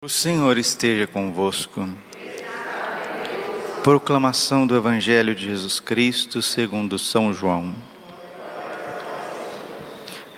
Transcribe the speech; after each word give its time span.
O 0.00 0.08
Senhor 0.08 0.56
esteja 0.58 1.08
convosco. 1.08 1.88
Proclamação 3.82 4.64
do 4.64 4.76
Evangelho 4.76 5.34
de 5.34 5.46
Jesus 5.46 5.80
Cristo 5.80 6.40
segundo 6.40 6.96
São 7.00 7.34
João. 7.34 7.74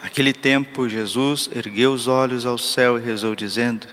Naquele 0.02 0.32
tempo, 0.32 0.88
Jesus 0.88 1.50
ergueu 1.54 1.92
os 1.92 2.08
olhos 2.08 2.46
ao 2.46 2.56
céu 2.56 2.96
e 2.98 3.02
rezou, 3.02 3.36
dizendo: 3.36 3.86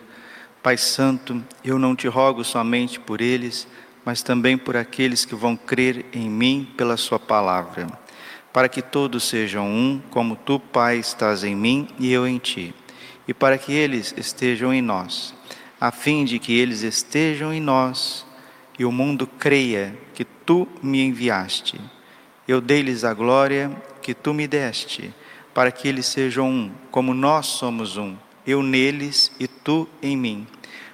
Pai 0.63 0.77
Santo, 0.77 1.43
eu 1.65 1.77
não 1.77 1.97
te 1.97 2.07
rogo 2.07 2.45
somente 2.45 2.97
por 2.97 3.19
eles, 3.19 3.67
mas 4.05 4.21
também 4.21 4.57
por 4.57 4.77
aqueles 4.77 5.25
que 5.25 5.35
vão 5.35 5.57
crer 5.57 6.05
em 6.13 6.29
mim 6.29 6.65
pela 6.77 6.95
Sua 6.95 7.19
palavra, 7.19 7.87
para 8.53 8.69
que 8.69 8.81
todos 8.81 9.25
sejam 9.25 9.67
um, 9.67 10.01
como 10.11 10.37
tu, 10.37 10.61
Pai, 10.61 10.99
estás 10.99 11.43
em 11.43 11.57
mim 11.57 11.89
e 11.99 12.09
eu 12.09 12.25
em 12.25 12.37
ti, 12.37 12.73
e 13.27 13.33
para 13.33 13.57
que 13.57 13.73
eles 13.73 14.13
estejam 14.15 14.73
em 14.73 14.81
nós 14.81 15.35
a 15.79 15.91
fim 15.91 16.25
de 16.25 16.39
que 16.39 16.57
eles 16.57 16.81
estejam 16.81 17.53
em 17.53 17.61
nós 17.61 18.25
e 18.79 18.85
o 18.85 18.91
mundo 18.91 19.27
creia 19.27 19.97
que 20.13 20.23
tu 20.23 20.67
me 20.81 21.01
enviaste. 21.01 21.79
Eu 22.47 22.61
dei-lhes 22.61 23.03
a 23.03 23.13
glória 23.13 23.71
que 24.01 24.13
tu 24.13 24.33
me 24.33 24.47
deste, 24.47 25.13
para 25.53 25.71
que 25.71 25.87
eles 25.87 26.05
sejam 26.05 26.49
um, 26.49 26.71
como 26.89 27.13
nós 27.13 27.47
somos 27.47 27.97
um, 27.97 28.15
eu 28.45 28.63
neles 28.63 29.31
e 29.39 29.47
tu 29.47 29.87
em 30.01 30.15
mim, 30.15 30.47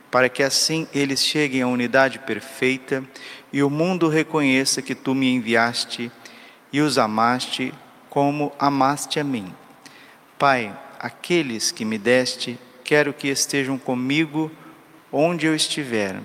para 0.10 0.28
que 0.30 0.42
assim 0.42 0.88
eles 0.94 1.24
cheguem 1.24 1.62
à 1.62 1.68
unidade 1.68 2.20
perfeita 2.20 3.04
e 3.52 3.62
o 3.62 3.70
mundo 3.70 4.10
reconheça 4.10 4.82
que 4.82 4.96
tu 4.96 5.14
me 5.14 5.30
enviaste 5.34 6.12
e 6.72 6.82
os 6.82 6.98
amaste 6.98 7.74
como 8.10 8.52
amaste 8.58 9.20
a 9.20 9.24
mim. 9.24 9.54
Pai, 10.40 10.76
aqueles 11.00 11.72
que 11.72 11.86
me 11.86 11.98
deste, 11.98 12.58
quero 12.84 13.14
que 13.14 13.28
estejam 13.28 13.78
comigo 13.78 14.52
onde 15.16 15.46
eu 15.46 15.56
estiver, 15.56 16.20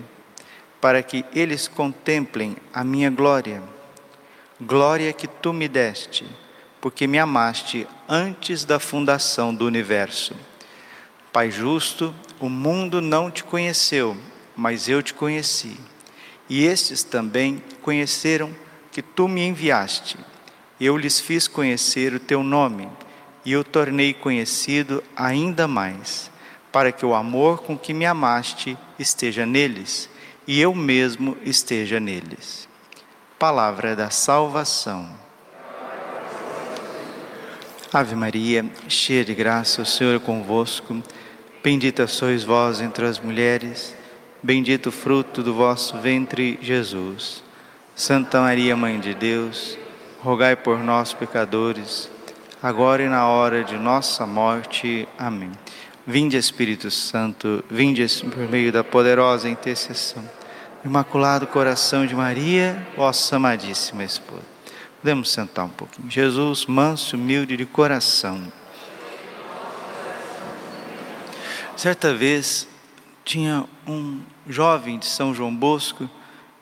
para 0.80 1.02
que 1.02 1.22
eles 1.34 1.68
contemplem 1.68 2.56
a 2.72 2.82
minha 2.82 3.10
glória, 3.10 3.62
glória 4.58 5.12
que 5.12 5.28
tu 5.28 5.52
me 5.52 5.68
deste, 5.68 6.24
porque 6.80 7.06
me 7.06 7.18
amaste 7.18 7.86
antes 8.08 8.64
da 8.64 8.80
fundação 8.80 9.54
do 9.54 9.66
universo. 9.66 10.34
Pai 11.30 11.50
justo, 11.50 12.14
o 12.40 12.48
mundo 12.48 13.02
não 13.02 13.30
te 13.30 13.44
conheceu, 13.44 14.16
mas 14.56 14.88
eu 14.88 15.02
te 15.02 15.12
conheci. 15.12 15.78
E 16.48 16.64
estes 16.64 17.02
também 17.02 17.62
conheceram 17.82 18.54
que 18.90 19.02
tu 19.02 19.28
me 19.28 19.46
enviaste. 19.46 20.16
Eu 20.80 20.96
lhes 20.96 21.20
fiz 21.20 21.46
conhecer 21.46 22.14
o 22.14 22.20
teu 22.20 22.42
nome 22.42 22.88
e 23.44 23.54
o 23.54 23.62
tornei 23.62 24.14
conhecido 24.14 25.04
ainda 25.14 25.68
mais 25.68 26.30
para 26.72 26.92
que 26.92 27.04
o 27.04 27.14
amor 27.14 27.62
com 27.62 27.76
que 27.76 27.94
me 27.94 28.04
amaste 28.04 28.76
esteja 28.98 29.46
neles 29.46 30.08
e 30.46 30.60
eu 30.60 30.74
mesmo 30.74 31.36
esteja 31.44 32.00
neles. 32.00 32.68
Palavra 33.38 33.94
da 33.94 34.10
salvação. 34.10 35.08
Ave 37.92 38.14
Maria, 38.14 38.66
cheia 38.88 39.24
de 39.24 39.34
graça, 39.34 39.82
o 39.82 39.86
Senhor 39.86 40.16
é 40.16 40.18
convosco. 40.18 41.02
Bendita 41.62 42.06
sois 42.06 42.44
vós 42.44 42.80
entre 42.80 43.06
as 43.06 43.18
mulheres, 43.18 43.94
bendito 44.42 44.88
o 44.88 44.92
fruto 44.92 45.42
do 45.42 45.54
vosso 45.54 45.98
ventre, 45.98 46.58
Jesus. 46.62 47.42
Santa 47.94 48.40
Maria, 48.40 48.76
Mãe 48.76 49.00
de 49.00 49.14
Deus, 49.14 49.76
rogai 50.20 50.54
por 50.54 50.78
nós, 50.78 51.12
pecadores, 51.12 52.10
agora 52.62 53.02
e 53.02 53.08
na 53.08 53.26
hora 53.26 53.64
de 53.64 53.76
nossa 53.76 54.26
morte. 54.26 55.08
Amém. 55.18 55.52
Vinde 56.10 56.38
Espírito 56.38 56.90
Santo, 56.90 57.62
vinde 57.70 58.06
por 58.34 58.48
meio 58.48 58.72
da 58.72 58.82
poderosa 58.82 59.46
intercessão. 59.46 60.26
Imaculado 60.82 61.46
coração 61.46 62.06
de 62.06 62.14
Maria, 62.14 62.88
vossa 62.96 63.36
amadíssima 63.36 64.02
esposa. 64.02 64.40
Podemos 65.02 65.30
sentar 65.30 65.66
um 65.66 65.68
pouquinho. 65.68 66.10
Jesus, 66.10 66.64
manso, 66.64 67.14
humilde 67.14 67.58
de 67.58 67.66
coração. 67.66 68.50
Certa 71.76 72.14
vez 72.14 72.66
tinha 73.22 73.66
um 73.86 74.22
jovem 74.48 74.98
de 74.98 75.04
São 75.04 75.34
João 75.34 75.54
Bosco, 75.54 76.08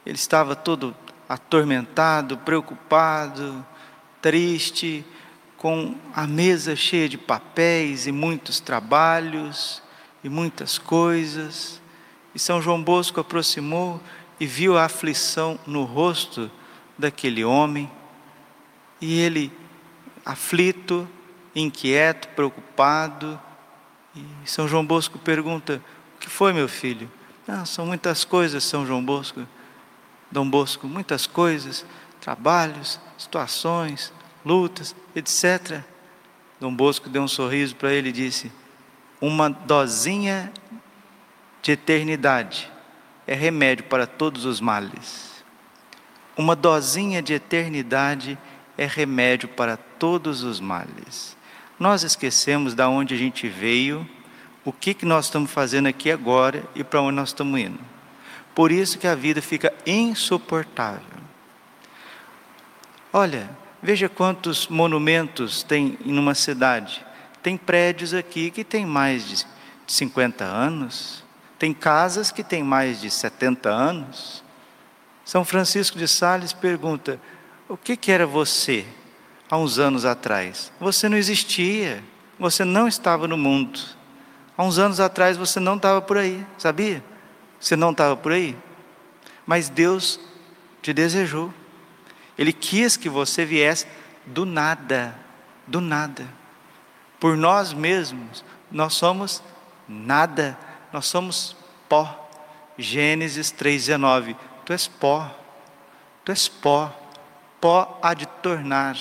ele 0.04 0.16
estava 0.16 0.56
todo 0.56 0.92
atormentado, 1.28 2.36
preocupado, 2.38 3.64
triste, 4.20 5.04
com 5.56 5.94
a 6.14 6.26
mesa 6.26 6.76
cheia 6.76 7.08
de 7.08 7.18
papéis 7.18 8.06
e 8.06 8.12
muitos 8.12 8.60
trabalhos 8.60 9.82
e 10.22 10.28
muitas 10.28 10.78
coisas. 10.78 11.80
E 12.34 12.38
São 12.38 12.60
João 12.60 12.82
Bosco 12.82 13.20
aproximou 13.20 14.00
e 14.38 14.46
viu 14.46 14.76
a 14.76 14.84
aflição 14.84 15.58
no 15.66 15.84
rosto 15.84 16.50
daquele 16.98 17.44
homem. 17.44 17.90
E 19.00 19.18
ele, 19.18 19.52
aflito, 20.24 21.08
inquieto, 21.54 22.28
preocupado, 22.28 23.40
e 24.44 24.48
São 24.48 24.66
João 24.66 24.84
Bosco 24.84 25.18
pergunta: 25.18 25.82
O 26.16 26.18
que 26.18 26.28
foi, 26.28 26.52
meu 26.52 26.68
filho? 26.68 27.10
Ah, 27.46 27.64
são 27.64 27.86
muitas 27.86 28.24
coisas, 28.24 28.64
São 28.64 28.86
João 28.86 29.04
Bosco. 29.04 29.46
Dom 30.30 30.48
Bosco, 30.48 30.88
muitas 30.88 31.26
coisas, 31.26 31.84
trabalhos, 32.20 32.98
situações, 33.16 34.12
lutas, 34.46 34.94
etc. 35.14 35.80
Dom 36.60 36.72
Bosco 36.72 37.08
deu 37.08 37.22
um 37.22 37.28
sorriso 37.28 37.74
para 37.74 37.92
ele 37.92 38.10
e 38.10 38.12
disse: 38.12 38.52
Uma 39.20 39.50
dosinha 39.50 40.52
de 41.60 41.72
eternidade 41.72 42.70
é 43.26 43.34
remédio 43.34 43.84
para 43.84 44.06
todos 44.06 44.44
os 44.44 44.60
males. 44.60 45.44
Uma 46.36 46.54
dosinha 46.54 47.20
de 47.20 47.34
eternidade 47.34 48.38
é 48.78 48.86
remédio 48.86 49.48
para 49.48 49.76
todos 49.76 50.44
os 50.44 50.60
males. 50.60 51.36
Nós 51.78 52.04
esquecemos 52.04 52.72
da 52.74 52.88
onde 52.88 53.14
a 53.14 53.16
gente 53.16 53.48
veio, 53.48 54.08
o 54.64 54.72
que, 54.72 54.94
que 54.94 55.04
nós 55.04 55.26
estamos 55.26 55.50
fazendo 55.50 55.86
aqui 55.86 56.10
agora 56.10 56.64
e 56.74 56.84
para 56.84 57.00
onde 57.00 57.16
nós 57.16 57.30
estamos 57.30 57.58
indo. 57.58 57.80
Por 58.54 58.70
isso 58.70 58.98
que 58.98 59.06
a 59.06 59.14
vida 59.14 59.42
fica 59.42 59.72
insuportável. 59.86 61.02
Olha, 63.12 63.48
Veja 63.82 64.08
quantos 64.08 64.68
monumentos 64.68 65.62
tem 65.62 65.98
em 66.04 66.18
uma 66.18 66.34
cidade. 66.34 67.04
Tem 67.42 67.56
prédios 67.56 68.14
aqui 68.14 68.50
que 68.50 68.64
têm 68.64 68.84
mais 68.84 69.28
de 69.28 69.46
50 69.86 70.44
anos, 70.44 71.24
tem 71.58 71.72
casas 71.72 72.30
que 72.30 72.42
têm 72.42 72.62
mais 72.62 73.00
de 73.00 73.10
70 73.10 73.68
anos. 73.68 74.42
São 75.24 75.44
Francisco 75.44 75.98
de 75.98 76.08
Sales 76.08 76.52
pergunta: 76.52 77.20
o 77.68 77.76
que, 77.76 77.96
que 77.96 78.10
era 78.10 78.26
você 78.26 78.84
há 79.50 79.56
uns 79.56 79.78
anos 79.78 80.04
atrás? 80.04 80.72
Você 80.80 81.08
não 81.08 81.16
existia, 81.16 82.02
você 82.38 82.64
não 82.64 82.88
estava 82.88 83.26
no 83.28 83.36
mundo. 83.36 83.80
Há 84.56 84.64
uns 84.64 84.78
anos 84.78 85.00
atrás 85.00 85.36
você 85.36 85.60
não 85.60 85.76
estava 85.76 86.00
por 86.00 86.16
aí, 86.16 86.44
sabia? 86.58 87.04
Você 87.60 87.76
não 87.76 87.90
estava 87.90 88.16
por 88.16 88.32
aí. 88.32 88.56
Mas 89.46 89.68
Deus 89.68 90.18
te 90.82 90.92
desejou. 90.92 91.52
Ele 92.38 92.52
quis 92.52 92.96
que 92.96 93.08
você 93.08 93.44
viesse 93.44 93.86
do 94.26 94.44
nada, 94.44 95.14
do 95.66 95.80
nada. 95.80 96.26
Por 97.18 97.36
nós 97.36 97.72
mesmos, 97.72 98.44
nós 98.70 98.94
somos 98.94 99.42
nada, 99.88 100.58
nós 100.92 101.06
somos 101.06 101.56
pó. 101.88 102.24
Gênesis 102.78 103.52
3,19. 103.52 104.36
Tu 104.64 104.72
és 104.72 104.86
pó, 104.86 105.34
tu 106.24 106.32
és 106.32 106.48
pó, 106.48 106.92
pó 107.60 107.98
há 108.02 108.12
de 108.12 108.26
tornar. 108.26 108.96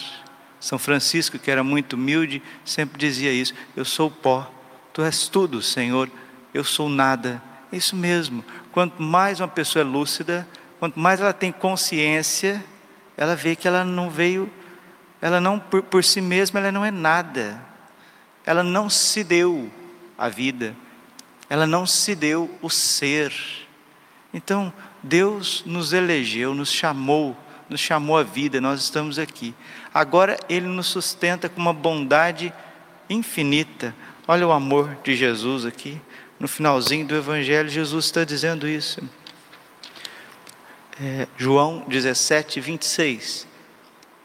São 0.59 0.79
Francisco, 0.79 1.38
que 1.38 1.52
era 1.52 1.63
muito 1.63 1.94
humilde, 1.94 2.41
sempre 2.63 2.97
dizia 2.97 3.31
isso: 3.31 3.53
Eu 3.75 3.84
sou 3.84 4.09
pó, 4.09 4.50
tu 4.94 5.02
és 5.02 5.28
tudo, 5.28 5.62
Senhor, 5.62 6.09
eu 6.53 6.63
sou 6.63 6.88
nada. 6.88 7.41
É 7.72 7.78
isso 7.78 7.96
mesmo. 7.96 8.46
Quanto 8.72 9.02
mais 9.02 9.40
uma 9.40 9.47
pessoa 9.47 9.81
é 9.81 9.85
lúcida, 9.85 10.47
quanto 10.79 10.99
mais 10.99 11.20
ela 11.20 11.34
tem 11.34 11.52
consciência, 11.52 12.64
ela 13.17 13.35
vê 13.35 13.56
que 13.56 13.67
ela 13.67 13.84
não 13.84 14.09
veio, 14.09 14.52
ela 15.22 15.40
não 15.40 15.59
por, 15.59 15.82
por 15.84 16.03
si 16.03 16.22
mesma, 16.22 16.59
ela 16.59 16.72
não 16.72 16.84
é 16.84 16.91
nada. 16.91 17.62
Ela 18.46 18.62
não 18.62 18.90
se 18.90 19.23
deu 19.23 19.72
a 20.17 20.29
vida. 20.29 20.76
Ela 21.50 21.66
não 21.66 21.85
se 21.85 22.16
deu 22.16 22.53
o 22.62 22.70
ser. 22.70 23.34
Então, 24.34 24.73
Deus 25.02 25.64
nos 25.66 25.94
elegeu, 25.94 26.53
nos 26.53 26.72
chamou, 26.72 27.38
nos 27.70 27.79
chamou 27.79 28.17
a 28.17 28.23
vida, 28.23 28.59
nós 28.59 28.82
estamos 28.82 29.17
aqui. 29.17 29.56
Agora 29.94 30.38
Ele 30.50 30.67
nos 30.67 30.88
sustenta 30.88 31.47
com 31.47 31.62
uma 31.62 31.73
bondade 31.73 32.53
infinita. 33.09 33.96
Olha 34.28 34.47
o 34.47 34.52
amor 34.52 34.97
de 35.03 35.16
Jesus 35.16 35.66
aqui. 35.66 36.02
No 36.40 36.47
finalzinho 36.47 37.08
do 37.08 37.16
Evangelho, 37.16 37.70
Jesus 37.70 38.06
está 38.06 38.23
dizendo 38.23 38.67
isso 38.67 39.02
é, 41.01 41.27
João 41.37 41.83
17, 41.87 42.59
26. 42.59 43.47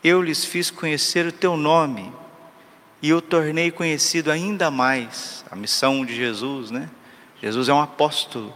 Eu 0.02 0.22
lhes 0.22 0.44
fiz 0.44 0.70
conhecer 0.70 1.26
o 1.26 1.32
teu 1.32 1.56
nome 1.56 2.12
e 3.02 3.12
o 3.12 3.20
tornei 3.20 3.70
conhecido 3.70 4.30
ainda 4.30 4.70
mais. 4.70 5.44
A 5.50 5.56
missão 5.56 6.04
de 6.04 6.14
Jesus, 6.14 6.70
né? 6.70 6.88
Jesus 7.42 7.68
é 7.68 7.74
um 7.74 7.80
apóstolo. 7.80 8.54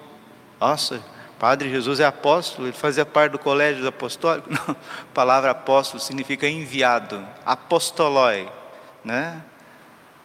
Nossa, 0.61 1.03
Padre 1.39 1.69
Jesus 1.69 2.01
é 2.01 2.07
apóstolo, 2.07 2.69
ele 2.69 2.77
fazia 2.77 3.05
parte 3.05 3.33
do 3.33 3.39
colégio 3.39 3.87
apostólico. 3.87 4.49
Não, 4.53 4.71
a 4.71 5.15
palavra 5.15 5.51
apóstolo 5.51 6.01
significa 6.01 6.49
enviado, 6.49 7.27
apostoloi, 7.45 8.49
né? 9.05 9.43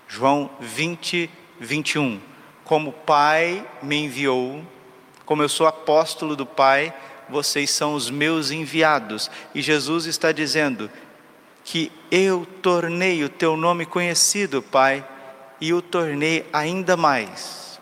João 0.07 0.50
20, 0.59 1.30
21. 1.59 2.21
Como 2.63 2.91
o 2.91 2.94
Pai 2.94 3.65
me 3.81 3.97
enviou, 3.97 4.63
como 5.25 5.41
eu 5.41 5.50
sou 5.50 5.68
apóstolo 5.68 6.36
do 6.36 6.45
Pai, 6.45 6.94
vocês 7.30 7.70
são 7.70 7.94
os 7.94 8.10
meus 8.10 8.52
enviados. 8.52 9.30
E 9.54 9.62
Jesus 9.62 10.06
está 10.06 10.31
dizendo 10.31 10.90
que 11.64 11.92
eu 12.10 12.48
tornei 12.62 13.24
o 13.24 13.30
teu 13.30 13.56
nome 13.56 13.86
conhecido, 13.86 14.62
Pai, 14.62 15.06
e 15.62 15.74
o 15.74 15.81
tornei 15.81 16.46
ainda 16.52 16.98
mais. 16.98 17.80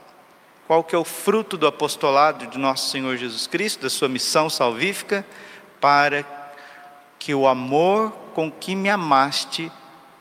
Qual 0.68 0.84
que 0.84 0.96
é 0.96 0.98
o 0.98 1.06
fruto 1.06 1.58
do 1.58 1.66
apostolado 1.66 2.48
de 2.48 2.58
nosso 2.58 2.90
Senhor 2.90 3.16
Jesus 3.16 3.48
Cristo, 3.48 3.84
da 3.84 3.90
sua 3.90 4.10
missão 4.10 4.50
salvífica? 4.50 5.26
Para 5.80 6.26
que 7.18 7.34
o 7.34 7.48
amor 7.48 8.12
com 8.34 8.52
que 8.52 8.76
me 8.76 8.90
amaste 8.90 9.72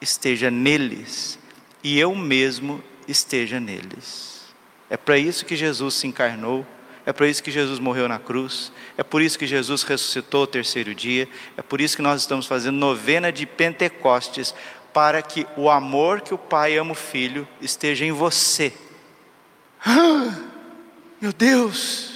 esteja 0.01 0.51
neles 0.51 1.39
e 1.83 1.99
eu 1.99 2.15
mesmo 2.15 2.83
esteja 3.09 3.59
neles. 3.59 4.45
É 4.89 4.97
para 4.97 5.19
isso 5.19 5.45
que 5.45 5.57
Jesus 5.57 5.95
se 5.95 6.07
encarnou 6.07 6.67
é 7.07 7.13
por 7.13 7.25
isso 7.25 7.41
que 7.41 7.53
Jesus 7.53 7.79
morreu 7.79 8.09
na 8.09 8.19
cruz, 8.19 8.73
é 8.99 9.05
por 9.05 9.23
isso 9.23 9.39
que 9.39 9.47
Jesus 9.47 9.85
ressuscitou 9.85 10.43
o 10.43 10.47
terceiro 10.47 10.93
dia, 10.93 11.29
é 11.57 11.63
por 11.63 11.81
isso 11.81 11.95
que 11.95 12.03
nós 12.03 12.23
estamos 12.23 12.47
fazendo 12.47 12.77
novena 12.77 13.33
de 13.33 13.47
Pentecostes, 13.47 14.53
para 14.93 15.23
que 15.23 15.47
o 15.57 15.71
amor 15.71 16.21
que 16.21 16.35
o 16.35 16.39
Pai 16.39 16.77
ama 16.77 16.93
o 16.93 16.97
Filho 16.97 17.47
esteja 17.61 18.05
em 18.05 18.11
você. 18.11 18.73
Ah, 19.85 20.35
meu 21.21 21.33
Deus! 21.33 22.13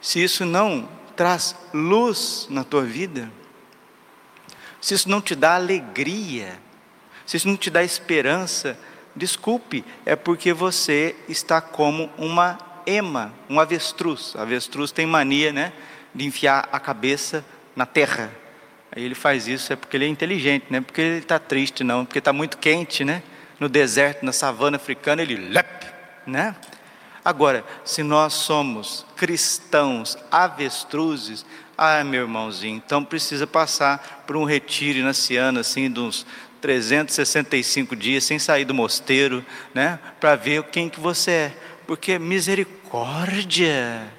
Se 0.00 0.24
isso 0.24 0.46
não 0.46 0.88
traz 1.14 1.54
luz 1.74 2.46
na 2.48 2.64
tua 2.64 2.82
vida, 2.82 3.30
se 4.80 4.94
isso 4.94 5.10
não 5.10 5.20
te 5.20 5.34
dá 5.34 5.56
alegria, 5.56 6.58
se 7.26 7.36
isso 7.36 7.46
não 7.46 7.58
te 7.58 7.68
dá 7.68 7.84
esperança, 7.84 8.78
desculpe, 9.14 9.84
é 10.06 10.16
porque 10.16 10.54
você 10.54 11.14
está 11.28 11.60
como 11.60 12.10
uma 12.16 12.69
ema, 12.90 13.32
um 13.48 13.60
avestruz. 13.60 14.34
O 14.34 14.40
avestruz 14.40 14.90
tem 14.90 15.06
mania, 15.06 15.52
né, 15.52 15.72
de 16.14 16.26
enfiar 16.26 16.68
a 16.72 16.80
cabeça 16.80 17.44
na 17.74 17.86
terra. 17.86 18.30
Aí 18.92 19.04
ele 19.04 19.14
faz 19.14 19.46
isso 19.46 19.72
é 19.72 19.76
porque 19.76 19.96
ele 19.96 20.04
é 20.04 20.08
inteligente, 20.08 20.66
né? 20.68 20.80
Porque 20.80 21.00
ele 21.00 21.18
está 21.18 21.38
triste, 21.38 21.84
não, 21.84 22.04
porque 22.04 22.18
está 22.18 22.32
muito 22.32 22.58
quente, 22.58 23.04
né? 23.04 23.22
No 23.60 23.68
deserto, 23.68 24.24
na 24.24 24.32
savana 24.32 24.76
africana, 24.76 25.22
ele 25.22 25.36
lep, 25.36 25.86
né? 26.26 26.56
Agora, 27.24 27.64
se 27.84 28.02
nós 28.02 28.32
somos 28.32 29.06
cristãos 29.14 30.16
avestruzes, 30.30 31.44
ah, 31.76 32.02
meu 32.02 32.22
irmãozinho, 32.22 32.76
então 32.84 33.04
precisa 33.04 33.46
passar 33.46 34.24
por 34.26 34.36
um 34.36 34.44
retiro 34.44 34.98
inaciano, 34.98 35.60
assim, 35.60 35.90
de 35.90 36.00
uns 36.00 36.26
365 36.60 37.94
dias, 37.94 38.24
sem 38.24 38.38
sair 38.38 38.64
do 38.64 38.74
mosteiro, 38.74 39.44
né? 39.72 39.98
Para 40.18 40.34
ver 40.34 40.64
quem 40.64 40.88
que 40.88 40.98
você 40.98 41.30
é. 41.30 41.56
Porque 41.86 42.18
misericórdia 42.18 42.79
misericórdia. 42.90 44.12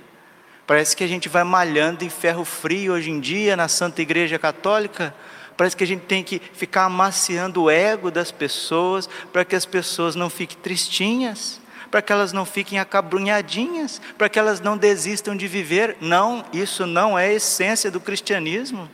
Parece 0.65 0.95
que 0.95 1.03
a 1.03 1.07
gente 1.07 1.27
vai 1.27 1.43
malhando 1.43 2.05
em 2.05 2.09
ferro 2.09 2.45
frio 2.45 2.93
hoje 2.93 3.11
em 3.11 3.19
dia 3.19 3.57
na 3.57 3.67
Santa 3.67 4.01
Igreja 4.01 4.39
Católica. 4.39 5.13
Parece 5.57 5.75
que 5.75 5.83
a 5.83 5.87
gente 5.87 6.05
tem 6.05 6.23
que 6.23 6.41
ficar 6.53 6.85
amaciando 6.85 7.63
o 7.63 7.69
ego 7.69 8.09
das 8.09 8.31
pessoas 8.31 9.09
para 9.33 9.43
que 9.43 9.55
as 9.55 9.65
pessoas 9.65 10.15
não 10.15 10.29
fiquem 10.29 10.57
tristinhas, 10.57 11.59
para 11.91 12.01
que 12.01 12.13
elas 12.13 12.31
não 12.31 12.45
fiquem 12.45 12.79
acabrunhadinhas, 12.79 14.01
para 14.17 14.29
que 14.29 14.39
elas 14.39 14.61
não 14.61 14.77
desistam 14.77 15.35
de 15.35 15.47
viver. 15.47 15.97
Não, 15.99 16.45
isso 16.53 16.87
não 16.87 17.19
é 17.19 17.27
a 17.27 17.33
essência 17.33 17.91
do 17.91 17.99
cristianismo. 17.99 18.89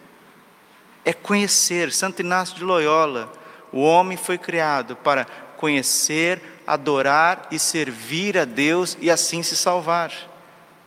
É 1.06 1.14
conhecer. 1.14 1.92
Santo 1.94 2.22
Inácio 2.22 2.56
de 2.56 2.64
Loyola, 2.64 3.32
o 3.72 3.82
homem 3.82 4.18
foi 4.18 4.40
criado 4.40 4.96
para 4.96 5.26
conhecer, 5.58 6.42
adorar 6.68 7.48
e 7.50 7.58
servir 7.58 8.38
a 8.38 8.44
Deus 8.44 8.98
e 9.00 9.10
assim 9.10 9.42
se 9.42 9.56
salvar. 9.56 10.12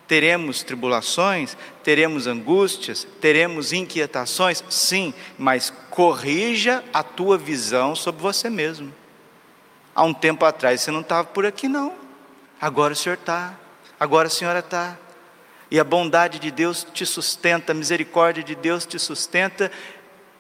Teremos 0.07 0.63
tribulações, 0.63 1.57
teremos 1.83 2.27
angústias, 2.27 3.07
teremos 3.21 3.73
inquietações, 3.73 4.63
sim, 4.69 5.15
mas 5.39 5.73
corrija 5.89 6.85
a 6.93 7.03
tua 7.03 7.39
visão 7.39 7.97
sobre 7.97 8.21
você 8.21 8.51
mesmo. 8.51 8.93
Há 9.95 10.05
um 10.05 10.13
tempo 10.13 10.45
atrás 10.45 10.81
você 10.83 10.91
não 10.91 11.01
estava 11.01 11.25
por 11.25 11.47
aqui, 11.47 11.67
não. 11.67 11.95
Agora 12.61 12.93
o 12.93 12.97
Senhor 12.97 13.15
está, 13.15 13.59
agora 13.99 14.29
a 14.29 14.31
senhora 14.31 14.59
está. 14.59 14.99
E 15.71 15.79
a 15.79 15.85
bondade 15.85 16.39
de 16.41 16.51
Deus 16.51 16.87
te 16.93 17.07
sustenta, 17.07 17.73
a 17.73 17.75
misericórdia 17.75 18.43
de 18.43 18.57
Deus 18.57 18.85
te 18.85 18.99
sustenta. 18.99 19.71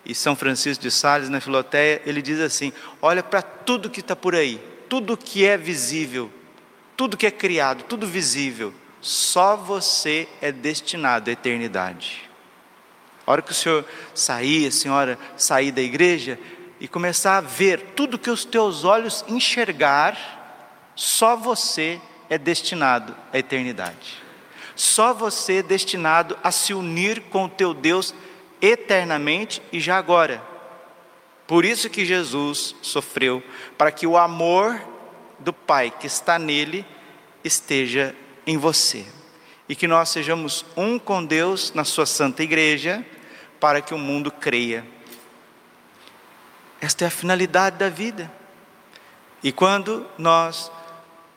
E 0.04 0.14
São 0.14 0.34
Francisco 0.34 0.82
de 0.82 0.90
Sales, 0.90 1.28
na 1.28 1.40
Filoteia, 1.40 2.02
ele 2.04 2.20
diz 2.20 2.40
assim: 2.40 2.72
olha 3.00 3.22
para 3.22 3.40
tudo 3.40 3.88
que 3.88 4.00
está 4.00 4.16
por 4.16 4.34
aí, 4.34 4.60
tudo 4.90 5.16
que 5.16 5.46
é 5.46 5.56
visível, 5.56 6.28
tudo 6.96 7.16
que 7.16 7.26
é 7.26 7.30
criado, 7.30 7.84
tudo 7.84 8.08
visível, 8.08 8.74
só 9.00 9.56
você 9.56 10.28
é 10.42 10.50
destinado 10.50 11.30
à 11.30 11.32
eternidade. 11.32 12.28
A 13.24 13.30
hora 13.30 13.40
que 13.40 13.52
o 13.52 13.54
senhor 13.54 13.84
sair, 14.12 14.66
a 14.66 14.72
senhora 14.72 15.16
sair 15.36 15.70
da 15.70 15.80
igreja 15.80 16.38
e 16.80 16.88
começar 16.88 17.36
a 17.36 17.40
ver 17.40 17.92
tudo 17.94 18.18
que 18.18 18.30
os 18.30 18.44
teus 18.44 18.82
olhos 18.82 19.24
enxergar, 19.28 20.92
só 20.96 21.36
você 21.36 22.00
é 22.28 22.36
destinado 22.36 23.16
à 23.32 23.38
eternidade. 23.38 24.20
Só 24.74 25.14
você 25.14 25.58
é 25.58 25.62
destinado 25.62 26.36
a 26.42 26.50
se 26.50 26.74
unir 26.74 27.20
com 27.30 27.44
o 27.44 27.48
teu 27.48 27.72
Deus 27.72 28.12
eternamente 28.60 29.62
e 29.72 29.78
já 29.78 29.96
agora. 29.96 30.49
Por 31.50 31.64
isso 31.64 31.90
que 31.90 32.06
Jesus 32.06 32.76
sofreu, 32.80 33.42
para 33.76 33.90
que 33.90 34.06
o 34.06 34.16
amor 34.16 34.80
do 35.40 35.52
Pai 35.52 35.90
que 35.90 36.06
está 36.06 36.38
nele 36.38 36.86
esteja 37.42 38.14
em 38.46 38.56
você. 38.56 39.04
E 39.68 39.74
que 39.74 39.88
nós 39.88 40.10
sejamos 40.10 40.64
um 40.76 40.96
com 40.96 41.24
Deus 41.24 41.72
na 41.74 41.82
sua 41.82 42.06
santa 42.06 42.44
igreja, 42.44 43.04
para 43.58 43.80
que 43.80 43.92
o 43.92 43.98
mundo 43.98 44.30
creia. 44.30 44.86
Esta 46.80 47.02
é 47.02 47.08
a 47.08 47.10
finalidade 47.10 47.78
da 47.78 47.88
vida. 47.88 48.30
E 49.42 49.50
quando 49.50 50.06
nós 50.16 50.70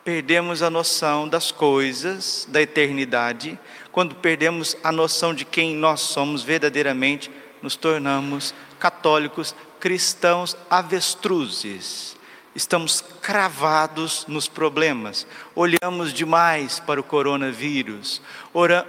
perdemos 0.04 0.62
a 0.62 0.69
noção 0.69 1.27
das 1.27 1.51
coisas, 1.51 2.48
da 2.51 2.62
eternidade, 2.62 3.57
quando 3.92 4.13
perdemos 4.13 4.77
a 4.84 4.91
noção 4.91 5.34
de 5.34 5.43
quem 5.43 5.75
nós 5.75 6.01
somos 6.01 6.43
verdadeiramente, 6.43 7.32
nos 7.63 7.75
tornamos 7.75 8.53
católicos 8.77 9.55
cristãos 9.84 10.56
avestruzes. 10.70 12.16
Estamos 12.56 13.04
cravados 13.22 14.24
nos 14.30 14.48
problemas, 14.48 15.28
olhamos 15.54 16.13
demais 16.13 16.80
para 16.80 17.02
o 17.02 17.04
coronavírus, 17.04 18.22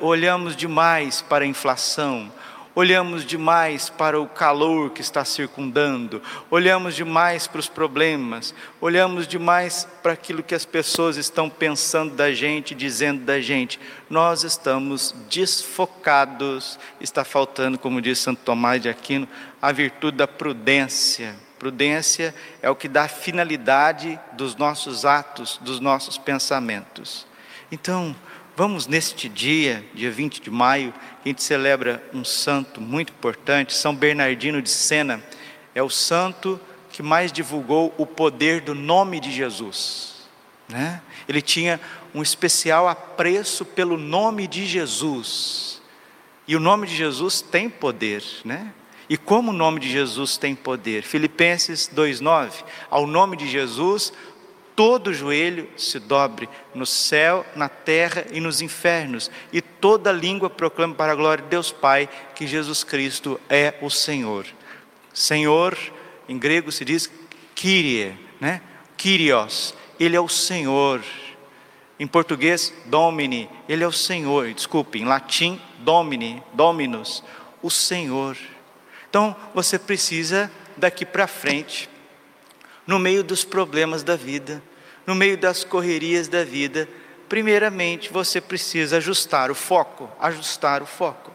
olhamos 0.01 0.55
demais 0.55 1.21
para 1.21 1.45
a 1.45 1.49
inflação, 1.49 2.31
olhamos 2.75 3.25
demais 3.25 3.89
para 3.89 4.21
o 4.21 4.27
calor 4.27 4.91
que 4.91 5.01
está 5.01 5.25
circundando, 5.25 6.21
olhamos 6.51 6.95
demais 6.95 7.47
para 7.47 7.61
os 7.61 7.69
problemas, 7.69 8.55
olhamos 8.81 9.29
demais 9.29 9.87
para 10.03 10.13
aquilo 10.13 10.43
que 10.43 10.55
as 10.55 10.65
pessoas 10.65 11.17
estão 11.17 11.49
pensando 11.49 12.15
da 12.15 12.33
gente, 12.33 12.75
dizendo 12.75 13.25
da 13.25 13.41
gente. 13.41 13.79
Nós 14.11 14.43
estamos 14.43 15.15
desfocados, 15.31 16.79
está 17.01 17.25
faltando, 17.25 17.79
como 17.79 18.03
diz 18.03 18.19
Santo 18.19 18.43
Tomás 18.45 18.83
de 18.83 18.89
Aquino, 18.89 19.29
a 19.63 19.71
virtude 19.71 20.17
da 20.17 20.27
prudência. 20.27 21.37
Prudência 21.59 22.35
é 22.61 22.69
o 22.69 22.77
que 22.77 22.89
dá 22.89 23.09
finalidade 23.09 24.19
dos 24.33 24.57
nossos 24.57 25.05
atos, 25.05 25.59
dos 25.63 25.81
nossos 25.81 26.19
pensamentos. 26.19 27.27
Então, 27.71 28.15
Vamos 28.57 28.87
neste 28.87 29.29
dia, 29.29 29.85
dia 29.95 30.13
20 30.13 30.41
de 30.41 30.49
maio, 30.49 30.95
a 31.25 31.29
gente 31.29 31.43
celebra 31.43 32.01
um 32.15 32.25
santo 32.25 32.81
muito 32.81 33.13
importante, 33.13 33.75
São 33.75 33.93
Bernardino 33.93 34.63
de 34.63 34.71
Sena. 34.71 35.21
É 35.75 35.83
o 35.83 35.91
santo 35.91 36.61
que 36.89 37.03
mais 37.03 37.33
divulgou 37.33 37.93
o 37.99 38.07
poder 38.07 38.61
do 38.61 38.73
nome 38.73 39.19
de 39.19 39.33
Jesus. 39.33 40.29
Né? 40.69 41.03
Ele 41.29 41.43
tinha 41.43 41.81
um 42.15 42.23
especial 42.23 42.89
apreço 42.89 43.65
pelo 43.65 43.97
nome 43.97 44.47
de 44.47 44.67
Jesus. 44.67 45.83
E 46.47 46.55
o 46.55 46.61
nome 46.61 46.87
de 46.87 46.95
Jesus 46.95 47.41
tem 47.41 47.69
poder, 47.69 48.23
né? 48.45 48.73
E 49.09 49.17
como 49.17 49.51
o 49.51 49.55
nome 49.55 49.81
de 49.81 49.91
Jesus 49.91 50.37
tem 50.37 50.55
poder? 50.55 51.03
Filipenses 51.03 51.91
2:9. 51.93 52.65
Ao 52.89 53.07
nome 53.07 53.37
de 53.37 53.49
Jesus 53.49 54.13
todo 54.77 55.15
joelho 55.15 55.69
se 55.77 55.99
dobre 55.99 56.49
no 56.75 56.85
céu, 56.85 57.47
na 57.55 57.69
terra 57.69 58.27
e 58.33 58.41
nos 58.41 58.61
infernos, 58.61 59.31
e 59.53 59.61
toda 59.61 60.11
língua 60.13 60.51
proclame 60.51 60.95
para 60.95 61.13
a 61.13 61.17
glória 61.17 61.43
de 61.43 61.51
Deus 61.51 61.71
Pai 61.71 62.09
que 62.35 62.47
Jesus 62.47 62.83
Cristo 62.83 63.41
é 63.49 63.75
o 63.81 63.91
Senhor. 63.91 64.47
Senhor, 65.13 65.79
em 66.29 66.39
grego 66.39 66.73
se 66.73 66.85
diz 66.85 67.11
Kyrie, 67.55 68.19
né? 68.41 68.61
Kyrios, 68.97 69.75
ele 69.99 70.17
é 70.17 70.21
o 70.21 70.29
Senhor. 70.29 71.03
Em 71.99 72.07
português, 72.07 72.75
Domini, 72.87 73.49
ele 73.69 73.85
é 73.85 73.87
o 73.87 73.93
Senhor. 73.93 74.53
Desculpe, 74.53 74.99
em 74.99 75.05
latim, 75.05 75.61
Domini, 75.79 76.43
Dominus, 76.53 77.23
o 77.63 77.71
Senhor. 77.71 78.37
Então, 79.09 79.37
você 79.55 79.79
precisa 79.79 80.51
daqui 80.77 81.07
para 81.07 81.29
frente, 81.29 81.89
no 82.87 82.99
meio 82.99 83.23
dos 83.23 83.45
problemas 83.45 84.03
da 84.03 84.17
vida, 84.17 84.63
no 85.07 85.15
meio 85.15 85.37
das 85.37 85.65
correrias 85.65 86.29
da 86.29 86.45
vida, 86.45 86.89
primeiramente 87.29 88.13
você 88.13 88.41
precisa 88.41 88.99
ajustar 88.99 89.51
o 89.51 89.55
foco, 89.55 90.11
ajustar 90.21 90.83
o 90.83 90.87
foco. 90.87 91.35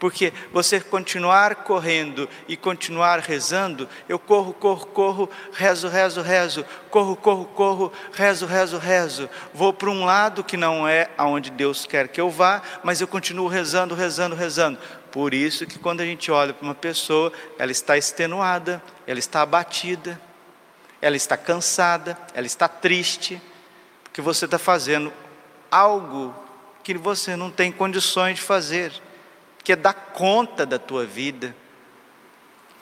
Porque 0.00 0.32
você 0.50 0.80
continuar 0.80 1.56
correndo 1.56 2.26
e 2.48 2.56
continuar 2.56 3.18
rezando, 3.18 3.86
eu 4.08 4.18
corro, 4.18 4.54
corro, 4.54 4.86
corro, 4.86 5.30
rezo, 5.52 5.88
rezo, 5.88 6.22
rezo, 6.22 6.64
corro, 6.90 7.14
corro, 7.14 7.44
corro, 7.44 7.92
rezo, 8.10 8.46
rezo, 8.46 8.78
rezo. 8.78 9.28
Vou 9.52 9.74
para 9.74 9.90
um 9.90 10.06
lado 10.06 10.42
que 10.42 10.56
não 10.56 10.88
é 10.88 11.10
aonde 11.18 11.50
Deus 11.50 11.84
quer 11.84 12.08
que 12.08 12.18
eu 12.18 12.30
vá, 12.30 12.62
mas 12.82 13.02
eu 13.02 13.06
continuo 13.06 13.46
rezando, 13.46 13.94
rezando, 13.94 14.34
rezando. 14.34 14.78
Por 15.12 15.34
isso 15.34 15.66
que 15.66 15.78
quando 15.78 16.00
a 16.00 16.06
gente 16.06 16.30
olha 16.30 16.54
para 16.54 16.64
uma 16.64 16.74
pessoa, 16.74 17.30
ela 17.58 17.70
está 17.70 17.98
extenuada, 17.98 18.82
ela 19.06 19.18
está 19.18 19.42
abatida, 19.42 20.18
ela 21.00 21.16
está 21.16 21.36
cansada, 21.36 22.18
ela 22.34 22.46
está 22.46 22.68
triste, 22.68 23.40
porque 24.04 24.20
você 24.20 24.44
está 24.44 24.58
fazendo 24.58 25.12
algo 25.70 26.34
que 26.82 26.94
você 26.94 27.36
não 27.36 27.50
tem 27.50 27.70
condições 27.70 28.36
de 28.36 28.42
fazer 28.42 28.92
que 29.62 29.72
é 29.72 29.76
dar 29.76 29.92
conta 29.92 30.64
da 30.64 30.78
tua 30.78 31.04
vida. 31.04 31.54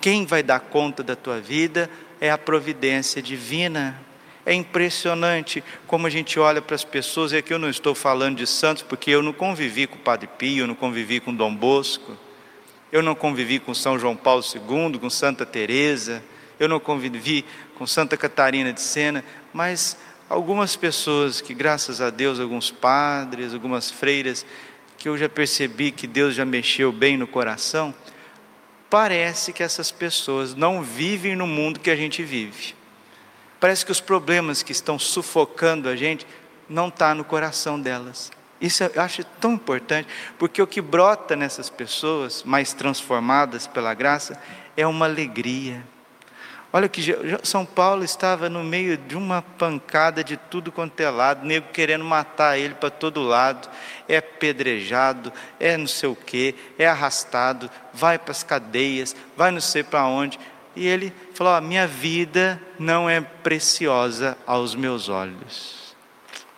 Quem 0.00 0.24
vai 0.24 0.42
dar 0.42 0.60
conta 0.60 1.02
da 1.02 1.16
tua 1.16 1.40
vida 1.40 1.90
é 2.20 2.30
a 2.30 2.38
providência 2.38 3.20
divina. 3.20 4.00
É 4.46 4.54
impressionante 4.54 5.62
como 5.86 6.06
a 6.06 6.10
gente 6.10 6.38
olha 6.38 6.62
para 6.62 6.74
as 6.74 6.84
pessoas, 6.84 7.32
e 7.32 7.36
aqui 7.36 7.52
eu 7.52 7.58
não 7.58 7.68
estou 7.68 7.94
falando 7.94 8.36
de 8.38 8.46
santos, 8.46 8.82
porque 8.82 9.10
eu 9.10 9.22
não 9.22 9.32
convivi 9.32 9.86
com 9.86 9.96
o 9.96 10.00
Padre 10.00 10.28
Pio, 10.38 10.62
eu 10.62 10.66
não 10.66 10.74
convivi 10.74 11.20
com 11.20 11.34
Dom 11.34 11.54
Bosco, 11.54 12.16
eu 12.90 13.02
não 13.02 13.14
convivi 13.14 13.58
com 13.58 13.74
São 13.74 13.98
João 13.98 14.16
Paulo 14.16 14.42
II, 14.42 14.98
com 14.98 15.10
Santa 15.10 15.44
Teresa, 15.44 16.22
eu 16.58 16.68
não 16.68 16.80
convivi 16.80 17.44
com 17.78 17.86
Santa 17.86 18.16
Catarina 18.16 18.72
de 18.72 18.80
Sena, 18.80 19.24
mas 19.52 19.96
algumas 20.28 20.74
pessoas 20.74 21.40
que, 21.40 21.54
graças 21.54 22.00
a 22.00 22.10
Deus, 22.10 22.40
alguns 22.40 22.72
padres, 22.72 23.54
algumas 23.54 23.88
freiras, 23.88 24.44
que 24.98 25.08
eu 25.08 25.16
já 25.16 25.28
percebi 25.28 25.92
que 25.92 26.08
Deus 26.08 26.34
já 26.34 26.44
mexeu 26.44 26.90
bem 26.90 27.16
no 27.16 27.26
coração, 27.26 27.94
parece 28.90 29.52
que 29.52 29.62
essas 29.62 29.92
pessoas 29.92 30.56
não 30.56 30.82
vivem 30.82 31.36
no 31.36 31.46
mundo 31.46 31.78
que 31.78 31.90
a 31.90 31.96
gente 31.96 32.22
vive. 32.24 32.74
Parece 33.60 33.86
que 33.86 33.92
os 33.92 34.00
problemas 34.00 34.62
que 34.62 34.72
estão 34.72 34.98
sufocando 34.98 35.88
a 35.88 35.94
gente 35.94 36.26
não 36.68 36.88
está 36.88 37.14
no 37.14 37.24
coração 37.24 37.80
delas. 37.80 38.30
Isso 38.60 38.82
eu 38.82 39.00
acho 39.00 39.22
tão 39.40 39.52
importante, 39.52 40.08
porque 40.36 40.60
o 40.60 40.66
que 40.66 40.80
brota 40.80 41.36
nessas 41.36 41.70
pessoas 41.70 42.42
mais 42.42 42.72
transformadas 42.72 43.68
pela 43.68 43.94
graça 43.94 44.40
é 44.76 44.84
uma 44.84 45.06
alegria 45.06 45.84
Olha 46.70 46.86
que 46.86 47.02
São 47.44 47.64
Paulo 47.64 48.04
estava 48.04 48.50
no 48.50 48.62
meio 48.62 48.98
de 48.98 49.16
uma 49.16 49.40
pancada 49.40 50.22
de 50.22 50.36
tudo 50.36 50.70
quanto 50.70 51.00
é 51.00 51.08
lado, 51.08 51.46
nego 51.46 51.68
querendo 51.72 52.04
matar 52.04 52.58
ele 52.58 52.74
para 52.74 52.90
todo 52.90 53.22
lado, 53.22 53.70
é 54.06 54.20
pedrejado, 54.20 55.32
é 55.58 55.78
não 55.78 55.86
sei 55.86 56.10
o 56.10 56.16
que, 56.16 56.54
é 56.78 56.86
arrastado, 56.86 57.70
vai 57.94 58.18
para 58.18 58.32
as 58.32 58.42
cadeias, 58.42 59.16
vai 59.34 59.50
não 59.50 59.62
sei 59.62 59.82
para 59.82 60.04
onde. 60.04 60.38
E 60.76 60.86
ele 60.86 61.10
falou: 61.32 61.54
a 61.54 61.60
minha 61.60 61.86
vida 61.86 62.60
não 62.78 63.08
é 63.08 63.18
preciosa 63.22 64.36
aos 64.46 64.74
meus 64.74 65.08
olhos. 65.08 65.96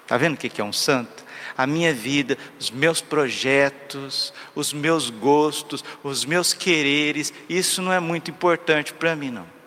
Está 0.02 0.17
vendo 0.17 0.35
o 0.35 0.37
que 0.37 0.61
é 0.61 0.64
um 0.64 0.73
santo? 0.73 1.25
A 1.57 1.69
minha 1.69 1.95
vida, 1.95 2.37
os 2.59 2.69
meus 2.69 3.00
projetos, 3.00 4.35
os 4.57 4.73
meus 4.73 5.09
gostos, 5.09 5.85
os 6.02 6.25
meus 6.25 6.52
quereres, 6.52 7.33
isso 7.49 7.81
não 7.81 7.93
é 7.93 8.00
muito 8.00 8.29
importante 8.29 8.93
para 8.93 9.14
mim, 9.14 9.31
não. 9.31 9.60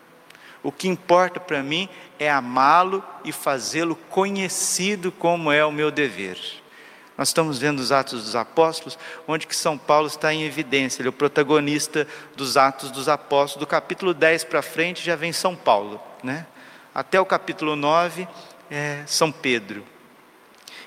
O 0.63 0.71
que 0.71 0.87
importa 0.87 1.39
para 1.39 1.61
mim 1.61 1.89
é 2.17 2.31
amá-lo 2.31 3.03
e 3.25 3.31
fazê-lo 3.33 3.95
conhecido 4.09 5.11
como 5.11 5.51
é 5.51 5.63
o 5.63 5.71
meu 5.71 5.91
dever. 5.91 6.39
Nós 7.17 7.27
estamos 7.27 7.59
vendo 7.59 7.79
os 7.79 7.91
Atos 7.91 8.23
dos 8.23 8.35
Apóstolos, 8.35 8.97
onde 9.27 9.45
que 9.45 9.55
São 9.55 9.77
Paulo 9.77 10.07
está 10.07 10.33
em 10.33 10.43
evidência, 10.43 11.01
ele 11.01 11.09
é 11.09 11.11
o 11.11 11.13
protagonista 11.13 12.07
dos 12.35 12.57
Atos 12.57 12.89
dos 12.89 13.07
Apóstolos. 13.07 13.59
Do 13.59 13.67
capítulo 13.67 14.13
10 14.13 14.45
para 14.45 14.61
frente 14.61 15.03
já 15.03 15.15
vem 15.15 15.31
São 15.31 15.55
Paulo, 15.55 16.01
né? 16.23 16.47
Até 16.95 17.19
o 17.19 17.25
capítulo 17.25 17.75
9 17.75 18.27
é 18.71 19.03
São 19.05 19.31
Pedro. 19.31 19.83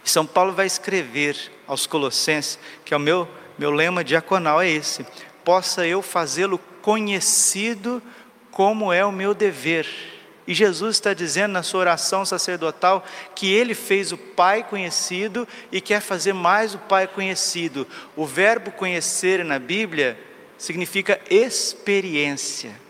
E 0.04 0.11
São 0.11 0.26
Paulo 0.26 0.52
vai 0.52 0.66
escrever 0.66 1.52
aos 1.66 1.87
Colossenses, 1.87 2.59
que 2.85 2.95
é 2.95 2.97
o 2.97 3.00
meu, 3.00 3.28
meu 3.59 3.71
lema 3.71 4.02
diaconal, 4.02 4.61
é 4.61 4.68
esse: 4.68 5.06
possa 5.45 5.87
eu 5.87 6.02
fazê-lo 6.02 6.59
conhecido 6.80 8.02
como 8.57 8.91
é 8.91 9.05
o 9.05 9.13
meu 9.13 9.35
dever. 9.35 9.87
E 10.47 10.55
Jesus 10.55 10.97
está 10.97 11.13
dizendo 11.13 11.53
na 11.53 11.63
sua 11.63 11.81
oração 11.81 12.25
sacerdotal 12.25 13.05
que 13.35 13.53
ele 13.53 13.75
fez 13.75 14.13
o 14.13 14.17
Pai 14.17 14.65
conhecido 14.65 15.47
e 15.71 15.79
quer 15.79 16.01
fazer 16.01 16.33
mais 16.33 16.75
o 16.75 16.79
Pai 16.79 17.07
conhecido. 17.07 17.87
O 18.17 18.25
verbo 18.25 18.71
conhecer 18.71 19.45
na 19.45 19.59
Bíblia 19.59 20.19
significa 20.57 21.21
experiência. 21.29 22.81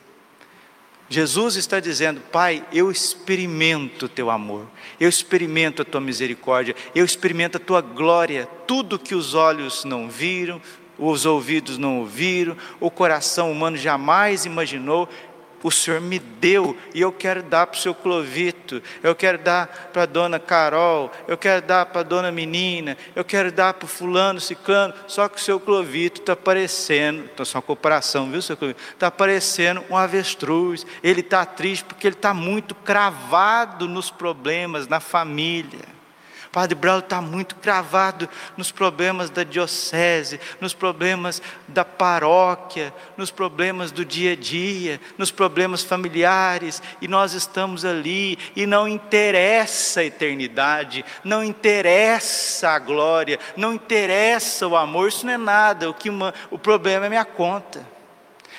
Jesus 1.09 1.57
está 1.57 1.81
dizendo: 1.81 2.21
Pai, 2.31 2.65
eu 2.73 2.89
experimento 2.89 4.07
o 4.07 4.09
teu 4.09 4.31
amor, 4.31 4.69
eu 5.01 5.09
experimento 5.09 5.83
a 5.83 5.85
tua 5.85 6.01
misericórdia, 6.01 6.77
eu 6.95 7.05
experimento 7.05 7.57
a 7.57 7.61
tua 7.61 7.81
glória, 7.81 8.49
tudo 8.69 9.01
que 9.01 9.17
os 9.17 9.35
olhos 9.35 9.85
não 9.85 10.09
viram, 10.09 10.63
os 10.99 11.27
ouvidos 11.27 11.77
não 11.77 11.99
ouviram, 11.99 12.57
o 12.81 12.91
coração 12.91 13.53
humano 13.53 13.77
jamais 13.77 14.45
imaginou, 14.45 15.09
o 15.63 15.71
Senhor 15.71 16.01
me 16.01 16.19
deu 16.19 16.77
e 16.95 17.01
eu 17.01 17.13
quero 17.13 17.43
dar 17.43 17.67
para 17.67 17.77
o 17.77 17.81
seu 17.81 17.95
Clovito, 17.95 18.83
eu 19.03 19.15
quero 19.15 19.39
dar 19.39 19.91
para 19.93 20.03
a 20.03 20.07
dona 20.07 20.39
Carol, 20.39 21.11
eu 21.27 21.37
quero 21.37 21.61
dar 21.63 21.87
para 21.87 22.01
a 22.01 22.05
dona 22.05 22.31
Menina, 22.31 22.97
eu 23.15 23.25
quero 23.25 23.51
dar 23.51 23.75
para 23.75 23.87
o 23.87 23.89
fulano, 23.89 24.41
ciclano, 24.41 24.95
só 25.07 25.29
que 25.29 25.39
o 25.39 25.43
seu 25.43 25.59
Clovito 25.59 26.21
está 26.21 26.37
parecendo, 26.37 27.25
então 27.33 27.45
só 27.45 27.59
uma 27.59 27.63
comparação, 27.63 28.31
viu, 28.31 28.43
seu 28.43 28.57
Clovito? 28.57 28.81
Está 28.93 29.11
parecendo 29.11 29.85
um 29.91 29.97
avestruz, 29.97 30.87
ele 31.03 31.21
está 31.21 31.45
triste 31.45 31.85
porque 31.85 32.07
ele 32.07 32.17
está 32.17 32.33
muito 32.33 32.75
cravado 32.75 33.89
nos 33.89 34.11
problemas, 34.11 34.87
na 34.87 35.01
família. 35.01 35.96
Padre 36.57 36.75
Braulio 36.75 37.05
está 37.05 37.21
muito 37.21 37.55
cravado 37.57 38.27
nos 38.57 38.73
problemas 38.73 39.29
da 39.29 39.45
diocese, 39.45 40.41
nos 40.59 40.73
problemas 40.73 41.43
da 41.69 41.85
paróquia, 41.85 42.95
nos 43.15 43.31
problemas 43.31 43.93
do 43.93 44.07
dia 44.07 44.33
a 44.33 44.35
dia, 44.35 44.99
nos 45.19 45.31
problemas 45.31 45.85
familiares, 45.85 46.83
e 46.99 47.07
nós 47.07 47.35
estamos 47.35 47.85
ali, 47.85 48.39
e 48.57 48.65
não 48.65 48.89
interessa 48.89 50.01
a 50.01 50.05
eternidade, 50.05 51.05
não 51.23 51.45
interessa 51.45 52.71
a 52.71 52.79
glória, 52.79 53.39
não 53.55 53.75
interessa 53.75 54.67
o 54.67 54.75
amor, 54.75 55.11
isso 55.11 55.27
não 55.27 55.35
é 55.35 55.37
nada, 55.37 55.91
o, 55.91 55.93
que 55.93 56.09
uma, 56.09 56.33
o 56.51 56.59
problema 56.59 57.05
é 57.05 57.11
minha 57.11 57.27
conta. 57.27 57.96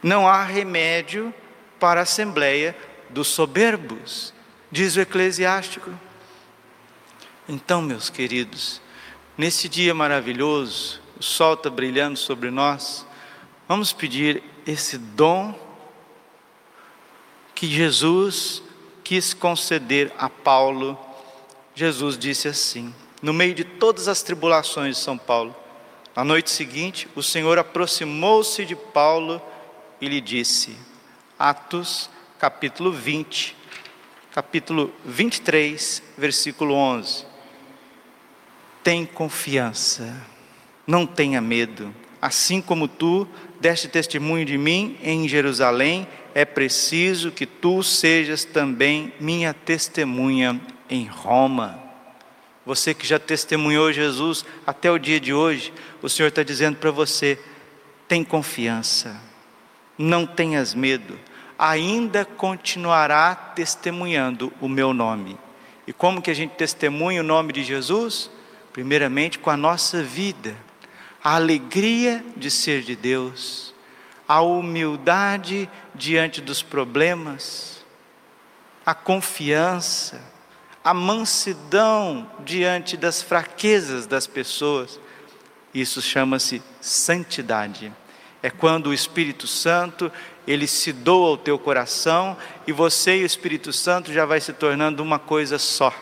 Não 0.03 0.27
há 0.27 0.43
remédio 0.43 1.33
para 1.79 2.01
a 2.01 2.03
assembleia 2.03 2.75
dos 3.09 3.29
soberbos, 3.29 4.35
diz 4.69 4.97
o 4.97 5.01
eclesiástico. 5.01 5.93
Então, 7.49 7.81
meus 7.81 8.11
queridos, 8.11 8.83
nesse 9.39 9.69
dia 9.69 9.95
maravilhoso, 9.95 11.00
o 11.21 11.23
sol 11.23 11.53
está 11.53 11.69
brilhando 11.69 12.19
sobre 12.19 12.51
nós, 12.51 13.07
vamos 13.69 13.93
pedir 13.93 14.43
esse 14.67 14.97
dom 14.97 15.55
que 17.55 17.67
Jesus 17.67 18.63
quis 19.05 19.35
conceder 19.35 20.11
a 20.17 20.31
Paulo. 20.31 20.99
Jesus 21.75 22.17
disse 22.17 22.49
assim, 22.49 22.95
no 23.21 23.35
meio 23.35 23.55
de 23.55 23.65
todas 23.65 24.09
as 24.09 24.23
tribulações 24.23 24.97
de 24.97 25.03
São 25.03 25.19
Paulo, 25.19 25.55
na 26.17 26.25
noite 26.25 26.51
seguinte, 26.51 27.07
o 27.15 27.23
Senhor 27.23 27.59
aproximou-se 27.59 28.65
de 28.65 28.75
Paulo 28.75 29.43
e 30.01 30.09
lhe 30.09 30.23
disse, 30.23 30.75
Atos 31.39 32.09
capítulo 32.39 32.91
20, 32.91 33.55
capítulo 34.33 34.91
23, 35.05 36.03
versículo 36.17 36.73
11: 36.73 37.27
Tem 38.83 39.05
confiança 39.05 40.30
não 40.91 41.07
tenha 41.07 41.41
medo, 41.41 41.95
assim 42.21 42.61
como 42.61 42.89
tu 42.89 43.27
deste 43.61 43.87
testemunho 43.87 44.45
de 44.45 44.59
mim 44.59 44.99
em 45.01 45.29
Jerusalém, 45.29 46.05
é 46.35 46.45
preciso 46.45 47.31
que 47.31 47.47
tu 47.47 47.81
sejas 47.81 48.45
também 48.45 49.13
minha 49.21 49.55
testemunha 49.55 50.61
em 50.89 51.07
Roma. 51.07 51.79
Você 52.67 52.93
que 52.93 53.07
já 53.07 53.21
testemunhou 53.21 53.93
Jesus 53.93 54.45
até 54.67 54.91
o 54.91 54.99
dia 54.99 55.21
de 55.21 55.33
hoje, 55.33 55.73
o 56.03 56.09
Senhor 56.09 56.29
está 56.29 56.43
dizendo 56.43 56.77
para 56.79 56.91
você: 56.91 57.39
tem 58.09 58.25
confiança, 58.25 59.17
não 59.97 60.27
tenhas 60.27 60.75
medo, 60.75 61.17
ainda 61.57 62.25
continuará 62.25 63.33
testemunhando 63.37 64.53
o 64.61 64.69
meu 64.69 64.93
nome. 64.93 65.39
E 65.87 65.93
como 65.93 66.21
que 66.21 66.33
a 66.33 66.35
gente 66.35 66.57
testemunha 66.57 67.21
o 67.21 67.25
nome 67.25 67.53
de 67.53 67.63
Jesus? 67.63 68.29
Primeiramente 68.73 69.39
com 69.39 69.51
a 69.51 69.57
nossa 69.57 70.03
vida, 70.03 70.57
a 71.23 71.35
alegria 71.35 72.25
de 72.37 72.51
ser 72.51 72.83
de 72.83 72.97
Deus, 72.97 73.75
a 74.27 74.41
humildade 74.41 75.69
diante 75.95 76.41
dos 76.41 76.63
problemas, 76.63 77.85
a 78.85 78.95
confiança, 78.95 80.21
a 80.83 80.95
mansidão 80.95 82.31
diante 82.41 82.97
das 82.97 83.23
fraquezas 83.23 84.07
das 84.07 84.27
pessoas. 84.27 84.99
Isso 85.75 86.01
chama-se 86.01 86.63
santidade. 86.81 87.93
É 88.43 88.49
quando 88.49 88.87
o 88.87 88.95
Espírito 88.95 89.47
Santo, 89.47 90.11
ele 90.47 90.67
se 90.67 90.93
doa 90.93 91.29
ao 91.29 91.37
teu 91.37 91.59
coração 91.59 92.37
e 92.67 92.73
você 92.73 93.19
e 93.19 93.23
o 93.23 93.27
Espírito 93.27 93.73
Santo 93.73 94.13
já 94.13 94.25
vai 94.25 94.41
se 94.41 94.53
tornando 94.55 95.03
uma 95.03 95.19
coisa 95.19 95.59
só. 95.59 95.95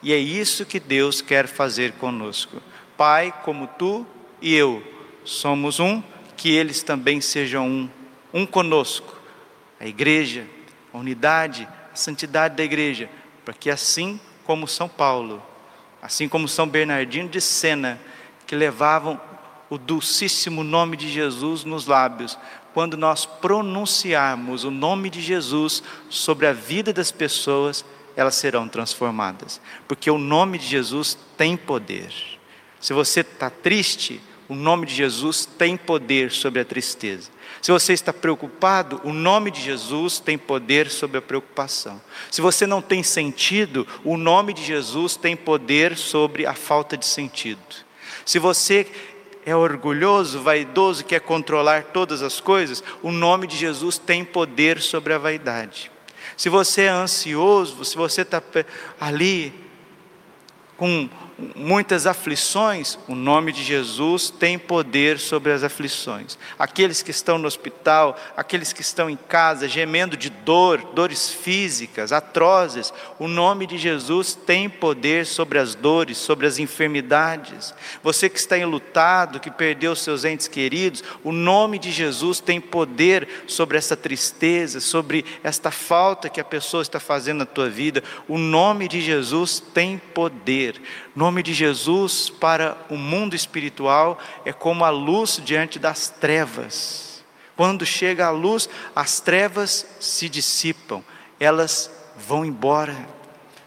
E 0.00 0.12
é 0.12 0.18
isso 0.18 0.64
que 0.64 0.78
Deus 0.78 1.20
quer 1.20 1.48
fazer 1.48 1.92
conosco. 1.92 2.62
Pai, 2.96 3.34
como 3.44 3.66
tu 3.66 4.06
e 4.42 4.54
eu 4.54 4.82
somos 5.24 5.78
um, 5.78 6.02
que 6.36 6.50
eles 6.50 6.82
também 6.82 7.20
sejam 7.20 7.66
um, 7.68 7.90
um 8.34 8.44
conosco. 8.44 9.16
A 9.78 9.86
igreja, 9.86 10.46
a 10.92 10.98
unidade, 10.98 11.68
a 11.92 11.96
santidade 11.96 12.56
da 12.56 12.64
igreja, 12.64 13.08
para 13.44 13.54
que 13.54 13.70
assim 13.70 14.20
como 14.44 14.66
São 14.66 14.88
Paulo, 14.88 15.42
assim 16.02 16.28
como 16.28 16.48
São 16.48 16.66
Bernardino 16.66 17.28
de 17.28 17.40
Sena, 17.40 18.00
que 18.46 18.56
levavam 18.56 19.20
o 19.70 19.78
dulcíssimo 19.78 20.62
nome 20.62 20.96
de 20.96 21.08
Jesus 21.08 21.64
nos 21.64 21.86
lábios, 21.86 22.36
quando 22.74 22.96
nós 22.96 23.24
pronunciarmos 23.24 24.64
o 24.64 24.70
nome 24.70 25.08
de 25.08 25.20
Jesus 25.20 25.82
sobre 26.10 26.46
a 26.46 26.52
vida 26.52 26.92
das 26.92 27.12
pessoas, 27.12 27.84
elas 28.16 28.34
serão 28.34 28.68
transformadas, 28.68 29.60
porque 29.86 30.10
o 30.10 30.18
nome 30.18 30.58
de 30.58 30.66
Jesus 30.66 31.16
tem 31.36 31.56
poder. 31.56 32.12
Se 32.80 32.92
você 32.92 33.20
está 33.20 33.48
triste, 33.48 34.20
o 34.52 34.54
nome 34.54 34.84
de 34.84 34.94
Jesus 34.94 35.46
tem 35.46 35.78
poder 35.78 36.30
sobre 36.30 36.60
a 36.60 36.64
tristeza. 36.64 37.30
Se 37.62 37.72
você 37.72 37.94
está 37.94 38.12
preocupado, 38.12 39.00
o 39.02 39.10
nome 39.10 39.50
de 39.50 39.62
Jesus 39.62 40.20
tem 40.20 40.36
poder 40.36 40.90
sobre 40.90 41.16
a 41.16 41.22
preocupação. 41.22 41.98
Se 42.30 42.42
você 42.42 42.66
não 42.66 42.82
tem 42.82 43.02
sentido, 43.02 43.86
o 44.04 44.18
nome 44.18 44.52
de 44.52 44.62
Jesus 44.62 45.16
tem 45.16 45.34
poder 45.34 45.96
sobre 45.96 46.44
a 46.44 46.52
falta 46.52 46.98
de 46.98 47.06
sentido. 47.06 47.60
Se 48.26 48.38
você 48.38 48.86
é 49.46 49.56
orgulhoso, 49.56 50.42
vaidoso, 50.42 51.02
quer 51.02 51.20
controlar 51.20 51.84
todas 51.84 52.20
as 52.20 52.38
coisas, 52.38 52.84
o 53.02 53.10
nome 53.10 53.46
de 53.46 53.56
Jesus 53.56 53.96
tem 53.96 54.22
poder 54.22 54.82
sobre 54.82 55.14
a 55.14 55.18
vaidade. 55.18 55.90
Se 56.36 56.50
você 56.50 56.82
é 56.82 56.88
ansioso, 56.88 57.82
se 57.86 57.96
você 57.96 58.20
está 58.20 58.42
ali 59.00 59.50
com 60.76 61.08
muitas 61.56 62.06
aflições, 62.06 62.98
o 63.08 63.14
nome 63.14 63.52
de 63.52 63.62
Jesus 63.62 64.30
tem 64.30 64.58
poder 64.58 65.18
sobre 65.18 65.52
as 65.52 65.62
aflições. 65.62 66.38
Aqueles 66.58 67.02
que 67.02 67.10
estão 67.10 67.38
no 67.38 67.46
hospital, 67.46 68.18
aqueles 68.36 68.72
que 68.72 68.82
estão 68.82 69.08
em 69.08 69.16
casa, 69.16 69.68
gemendo 69.68 70.16
de 70.16 70.28
dor, 70.28 70.78
dores 70.94 71.30
físicas, 71.30 72.12
atrozes, 72.12 72.92
o 73.18 73.28
nome 73.28 73.66
de 73.66 73.78
Jesus 73.78 74.34
tem 74.34 74.68
poder 74.68 75.26
sobre 75.26 75.58
as 75.58 75.74
dores, 75.74 76.18
sobre 76.18 76.46
as 76.46 76.58
enfermidades. 76.58 77.74
Você 78.02 78.28
que 78.28 78.38
está 78.38 78.58
enlutado, 78.58 79.40
que 79.40 79.50
perdeu 79.50 79.96
seus 79.96 80.24
entes 80.24 80.48
queridos, 80.48 81.02
o 81.24 81.32
nome 81.32 81.78
de 81.78 81.90
Jesus 81.90 82.40
tem 82.40 82.60
poder 82.60 83.28
sobre 83.46 83.78
essa 83.78 83.96
tristeza, 83.96 84.80
sobre 84.80 85.24
esta 85.42 85.70
falta 85.70 86.28
que 86.28 86.40
a 86.40 86.44
pessoa 86.44 86.82
está 86.82 87.00
fazendo 87.00 87.38
na 87.38 87.46
tua 87.46 87.70
vida. 87.70 88.02
O 88.28 88.38
nome 88.38 88.88
de 88.88 89.00
Jesus 89.00 89.60
tem 89.60 89.98
poder. 89.98 90.80
Nome 91.14 91.31
de 91.40 91.54
Jesus 91.54 92.28
para 92.28 92.76
o 92.90 92.96
mundo 92.96 93.36
espiritual 93.36 94.18
é 94.44 94.52
como 94.52 94.84
a 94.84 94.90
luz 94.90 95.40
diante 95.44 95.78
das 95.78 96.08
trevas. 96.10 97.24
Quando 97.56 97.86
chega 97.86 98.26
a 98.26 98.30
luz, 98.30 98.68
as 98.96 99.20
trevas 99.20 99.86
se 100.00 100.28
dissipam, 100.28 101.04
elas 101.38 101.88
vão 102.16 102.44
embora. 102.44 102.96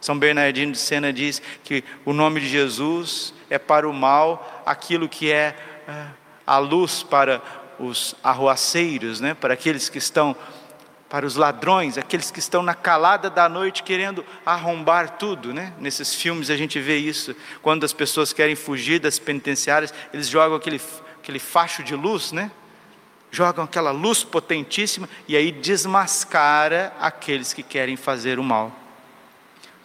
São 0.02 0.20
Bernardino 0.20 0.74
de 0.74 0.78
Sena 0.78 1.14
diz 1.14 1.42
que 1.64 1.82
o 2.04 2.12
nome 2.12 2.42
de 2.42 2.50
Jesus 2.50 3.34
é 3.50 3.58
para 3.58 3.88
o 3.88 3.94
mal 3.94 4.64
aquilo 4.66 5.08
que 5.08 5.32
é, 5.32 5.56
é 5.88 6.08
a 6.46 6.58
luz 6.58 7.04
para 7.04 7.42
os 7.80 8.16
arruaceiros, 8.24 9.20
né? 9.20 9.34
para 9.34 9.54
aqueles 9.54 9.90
que 9.90 9.98
estão 9.98 10.36
para 11.16 11.26
os 11.26 11.38
ladrões, 11.38 11.98
aqueles 11.98 12.30
que 12.30 12.40
estão 12.40 12.62
na 12.62 12.74
calada 12.74 13.30
da 13.30 13.48
noite 13.48 13.84
querendo 13.84 14.26
arrombar 14.46 15.12
tudo, 15.12 15.54
né? 15.54 15.72
Nesses 15.80 16.14
filmes 16.14 16.50
a 16.50 16.58
gente 16.58 16.78
vê 16.78 16.98
isso, 16.98 17.34
quando 17.62 17.86
as 17.86 17.94
pessoas 17.94 18.34
querem 18.34 18.54
fugir 18.54 19.00
das 19.00 19.18
penitenciárias, 19.18 19.94
eles 20.14 20.28
jogam 20.28 20.58
aquele, 20.58 20.82
aquele 21.18 21.40
facho 21.40 21.84
de 21.84 21.96
luz, 21.96 22.34
né? 22.34 22.52
Jogam 23.32 23.64
aquela 23.64 23.92
luz 23.92 24.26
potentíssima 24.26 25.08
e 25.26 25.38
aí 25.38 25.54
desmascara 25.54 26.92
aqueles 27.00 27.54
que 27.54 27.64
querem 27.64 27.96
fazer 27.96 28.38
o 28.38 28.44
mal. 28.44 28.78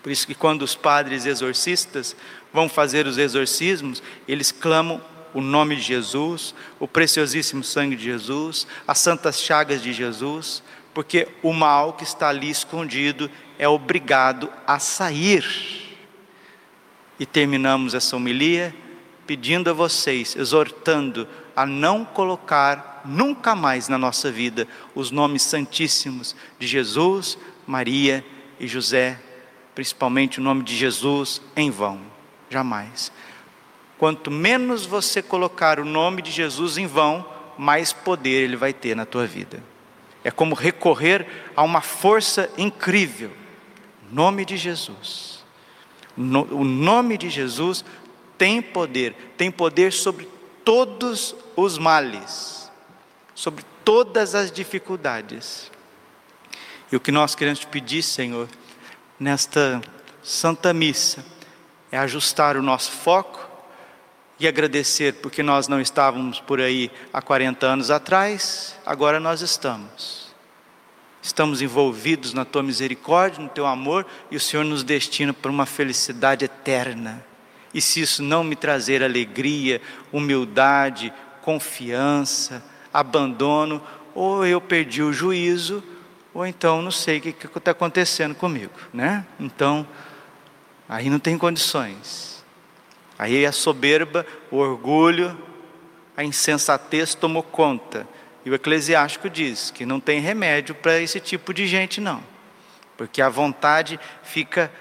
Por 0.03 0.11
isso 0.11 0.27
que 0.27 0.35
quando 0.35 0.63
os 0.63 0.75
padres 0.75 1.27
exorcistas 1.27 2.17
vão 2.53 2.69
fazer 2.69 3.07
os 3.07 3.19
exorcismos, 3.19 4.03
eles 4.27 4.51
clamam 4.51 5.01
o 5.33 5.41
nome 5.41 5.77
de 5.77 5.83
Jesus, 5.83 6.57
o 6.81 6.89
preciosíssimo 6.89 7.63
sangue 7.63 7.95
de 7.95 8.03
Jesus, 8.03 8.67
as 8.85 8.99
santas 8.99 9.41
chagas 9.41 9.81
de 9.81 9.93
Jesus, 9.93 10.61
porque 10.93 11.29
o 11.43 11.53
mal 11.53 11.93
que 11.93 12.05
está 12.05 12.29
ali 12.29 12.51
escondido 12.51 13.31
é 13.59 13.69
obrigado 13.69 14.51
a 14.67 14.79
sair. 14.79 15.45
E 17.19 17.27
terminamos 17.27 17.95
essa 17.95 18.17
homilia 18.17 18.75
pedindo 19.27 19.71
a 19.71 19.73
vocês, 19.73 20.35
exortando 20.35 21.29
a 21.55 21.65
não 21.65 22.05
colocar 22.05 23.03
nunca 23.05 23.55
mais 23.55 23.89
na 23.89 23.97
nossa 23.97 24.31
vida 24.31 24.67
os 24.95 25.11
nomes 25.11 25.43
santíssimos 25.43 26.35
de 26.59 26.67
Jesus, 26.67 27.39
Maria 27.67 28.25
e 28.59 28.67
José, 28.67 29.21
principalmente 29.75 30.41
o 30.41 30.43
nome 30.43 30.63
de 30.63 30.77
Jesus, 30.77 31.41
em 31.55 31.71
vão. 31.71 32.01
Jamais. 32.49 33.13
Quanto 33.97 34.31
menos 34.31 34.85
você 34.87 35.23
colocar 35.23 35.79
o 35.79 35.85
nome 35.85 36.23
de 36.23 36.31
Jesus 36.31 36.79
em 36.79 36.87
vão, 36.87 37.25
mais 37.57 37.93
poder 37.93 38.45
ele 38.45 38.57
vai 38.57 38.73
ter 38.73 38.97
na 38.97 39.05
tua 39.05 39.27
vida. 39.27 39.63
É 40.23 40.31
como 40.31 40.55
recorrer 40.55 41.27
a 41.57 41.63
uma 41.63 41.81
força 41.81 42.51
incrível. 42.59 43.31
Nome 44.11 44.45
de 44.45 44.57
Jesus. 44.57 45.45
No, 46.17 46.43
o 46.55 46.65
nome 46.65 47.17
de 47.17 47.31
Jesus 47.31 47.85
tem 48.37 48.61
poder, 48.61 49.15
tem 49.37 49.51
poder 49.51 49.93
sobre 49.93 50.29
todos 50.65 51.35
os 51.57 51.79
males, 51.79 52.71
sobre 53.35 53.65
todas 53.85 54.35
as 54.35 54.51
dificuldades. 54.51 55.71
E 56.91 56.97
o 56.97 57.01
que 57.01 57.13
nós 57.13 57.35
queremos 57.35 57.61
te 57.61 57.67
pedir, 57.67 58.03
Senhor, 58.03 58.49
nesta 59.19 59.81
Santa 60.23 60.75
Missa, 60.75 61.25
é 61.91 61.99
ajustar 61.99 62.57
o 62.57 62.63
nosso 62.63 62.91
foco 62.91 63.40
e 64.41 64.49
agradecer 64.49 65.13
porque 65.17 65.43
nós 65.43 65.69
não 65.69 65.79
estávamos 65.79 66.41
por 66.41 66.63
aí 66.63 66.91
há 67.13 67.21
40 67.21 67.67
anos 67.67 67.91
atrás, 67.91 68.75
agora 68.87 69.21
nós 69.21 69.43
estamos. 69.43 70.35
Estamos 71.23 71.61
envolvidos 71.61 72.33
na 72.33 72.47
tua 72.47 72.63
misericórdia, 72.63 73.43
no 73.43 73.51
teu 73.51 73.67
amor 73.67 74.07
e 74.31 74.37
o 74.37 74.41
Senhor 74.41 74.65
nos 74.65 74.83
destina 74.83 75.35
para 75.35 75.51
uma 75.51 75.67
felicidade 75.67 76.47
eterna. 76.47 77.23
E 77.75 77.83
se 77.83 78.01
isso 78.01 78.23
não 78.23 78.43
me 78.43 78.57
trazer 78.57 79.05
alegria, 79.05 79.83
humildade, 80.11 81.13
confiança, 81.43 82.65
abandono, 82.93 83.83
ou 84.15 84.47
eu 84.47 84.59
perdi 84.59 85.03
o 85.03 85.13
juízo, 85.13 85.85
ou 86.33 86.47
então 86.47 86.81
não 86.81 86.91
sei 86.91 87.19
o 87.19 87.21
que 87.21 87.47
está 87.47 87.73
acontecendo 87.73 88.35
comigo, 88.35 88.73
né? 88.91 89.27
Então, 89.39 89.87
aí 90.89 91.11
não 91.11 91.19
tem 91.19 91.37
condições. 91.37 92.40
Aí 93.21 93.45
a 93.45 93.53
soberba, 93.53 94.25
o 94.51 94.57
orgulho, 94.57 95.39
a 96.17 96.25
insensatez 96.25 97.15
tomou 97.15 97.43
conta. 97.43 98.09
E 98.47 98.51
o 98.51 98.55
eclesiástico 98.55 99.29
diz 99.29 99.71
que 99.71 99.85
não 99.85 100.01
tem 100.01 100.21
remédio 100.21 100.75
para 100.75 100.99
esse 100.99 101.21
tipo 101.21 101.53
de 101.53 101.67
gente, 101.67 102.01
não. 102.01 102.25
Porque 102.97 103.21
a 103.21 103.29
vontade 103.29 104.01
fica 104.23 104.73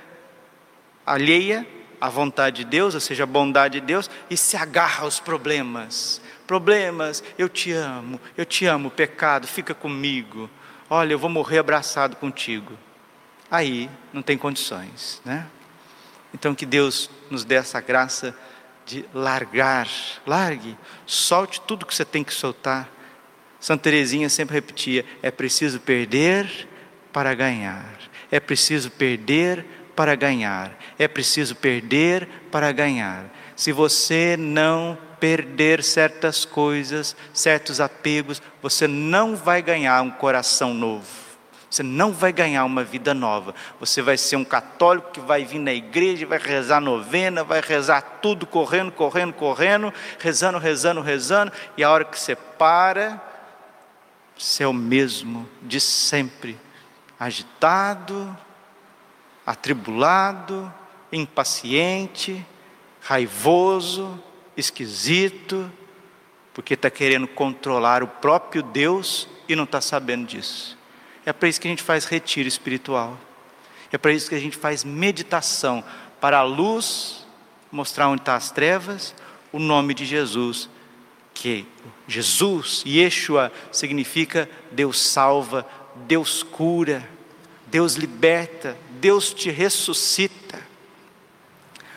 alheia 1.05 1.67
à 1.99 2.07
vontade 2.07 2.63
de 2.63 2.69
Deus, 2.69 2.93
ou 2.93 3.01
seja, 3.01 3.23
a 3.23 3.27
bondade 3.27 3.81
de 3.81 3.85
Deus, 3.85 4.09
e 4.29 4.37
se 4.37 4.55
agarra 4.55 5.03
aos 5.03 5.19
problemas. 5.19 6.21
Problemas, 6.47 7.21
eu 7.37 7.49
te 7.49 7.73
amo, 7.73 8.21
eu 8.37 8.45
te 8.45 8.65
amo, 8.65 8.89
pecado, 8.89 9.47
fica 9.47 9.73
comigo. 9.73 10.49
Olha, 10.89 11.11
eu 11.11 11.19
vou 11.19 11.29
morrer 11.29 11.57
abraçado 11.57 12.15
contigo. 12.15 12.71
Aí 13.51 13.89
não 14.13 14.21
tem 14.21 14.37
condições, 14.37 15.21
né? 15.25 15.45
Então 16.33 16.53
que 16.55 16.65
Deus 16.65 17.09
nos 17.29 17.43
dê 17.43 17.55
essa 17.55 17.81
graça 17.81 18.35
de 18.85 19.05
largar, 19.13 19.87
largue, 20.25 20.77
solte 21.05 21.61
tudo 21.61 21.85
que 21.85 21.93
você 21.93 22.05
tem 22.05 22.23
que 22.23 22.33
soltar. 22.33 22.89
Santa 23.59 23.83
Teresinha 23.83 24.29
sempre 24.29 24.55
repetia: 24.55 25.05
é 25.21 25.29
preciso 25.29 25.79
perder 25.79 26.67
para 27.11 27.33
ganhar. 27.33 27.97
É 28.31 28.39
preciso 28.39 28.89
perder 28.89 29.65
para 29.95 30.15
ganhar. 30.15 30.77
É 30.97 31.07
preciso 31.07 31.55
perder 31.55 32.27
para 32.51 32.71
ganhar. 32.71 33.25
Se 33.55 33.71
você 33.71 34.37
não 34.37 34.97
perder 35.19 35.83
certas 35.83 36.45
coisas, 36.45 37.15
certos 37.33 37.81
apegos, 37.81 38.41
você 38.61 38.87
não 38.87 39.35
vai 39.35 39.61
ganhar 39.61 40.01
um 40.01 40.09
coração 40.09 40.73
novo. 40.73 41.28
Você 41.69 41.83
não 41.83 42.11
vai 42.11 42.33
ganhar 42.33 42.65
uma 42.65 42.83
vida 42.83 43.13
nova. 43.13 43.53
Você 43.79 44.01
vai 44.01 44.17
ser 44.17 44.35
um 44.35 44.43
católico 44.43 45.11
que 45.11 45.19
vai 45.19 45.45
vir 45.45 45.59
na 45.59 45.73
igreja, 45.73 46.25
vai 46.25 46.39
rezar 46.39 46.81
novena, 46.81 47.43
vai 47.43 47.61
rezar 47.61 48.01
tudo 48.21 48.47
correndo, 48.47 48.91
correndo, 48.91 49.33
correndo, 49.33 49.93
rezando, 50.17 50.57
rezando, 50.57 51.01
rezando, 51.01 51.51
e 51.77 51.83
a 51.83 51.91
hora 51.91 52.05
que 52.05 52.19
você 52.19 52.35
para, 52.35 53.21
você 54.35 54.63
é 54.63 54.67
o 54.67 54.73
mesmo 54.73 55.47
de 55.61 55.79
sempre, 55.79 56.57
agitado, 57.19 58.35
atribulado, 59.45 60.73
impaciente, 61.11 62.43
raivoso, 63.01 64.21
esquisito, 64.57 65.71
porque 66.53 66.73
está 66.73 66.89
querendo 66.89 67.27
controlar 67.27 68.01
o 68.01 68.07
próprio 68.07 68.63
Deus 68.63 69.27
e 69.47 69.55
não 69.55 69.65
está 69.65 69.79
sabendo 69.81 70.25
disso. 70.25 70.78
É 71.25 71.33
para 71.33 71.49
isso 71.49 71.59
que 71.59 71.67
a 71.67 71.71
gente 71.71 71.83
faz 71.83 72.05
retiro 72.05 72.47
espiritual. 72.47 73.17
É 73.91 73.97
para 73.97 74.11
isso 74.11 74.29
que 74.29 74.35
a 74.35 74.39
gente 74.39 74.57
faz 74.57 74.83
meditação 74.83 75.83
para 76.19 76.39
a 76.39 76.43
luz 76.43 77.25
mostrar 77.71 78.07
onde 78.07 78.21
estão 78.21 78.33
tá 78.33 78.37
as 78.37 78.51
trevas, 78.51 79.15
o 79.51 79.59
nome 79.59 79.93
de 79.93 80.05
Jesus, 80.05 80.69
que 81.33 81.65
Jesus, 82.07 82.83
Yeshua, 82.85 83.51
significa 83.71 84.49
Deus 84.71 84.99
salva, 84.99 85.65
Deus 86.07 86.43
cura, 86.43 87.07
Deus 87.67 87.95
liberta, 87.95 88.77
Deus 88.99 89.33
te 89.33 89.49
ressuscita. 89.49 90.59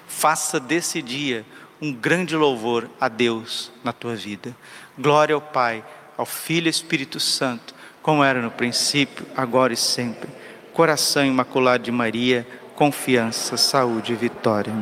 Faça 0.06 0.60
desse 0.60 1.00
dia 1.00 1.44
um 1.80 1.92
grande 1.92 2.36
louvor 2.36 2.88
a 3.00 3.08
Deus 3.08 3.72
na 3.82 3.92
tua 3.92 4.14
vida. 4.14 4.54
Glória 4.96 5.34
ao 5.34 5.40
Pai, 5.40 5.84
ao 6.16 6.26
Filho 6.26 6.68
e 6.68 6.70
Espírito 6.70 7.18
Santo 7.18 7.74
como 8.02 8.24
era 8.24 8.42
no 8.42 8.50
princípio, 8.50 9.24
agora 9.36 9.72
e 9.72 9.76
sempre. 9.76 10.28
Coração 10.72 11.24
imaculado 11.24 11.84
de 11.84 11.92
Maria, 11.92 12.46
confiança, 12.74 13.56
saúde 13.56 14.12
e 14.12 14.16
vitória. 14.16 14.72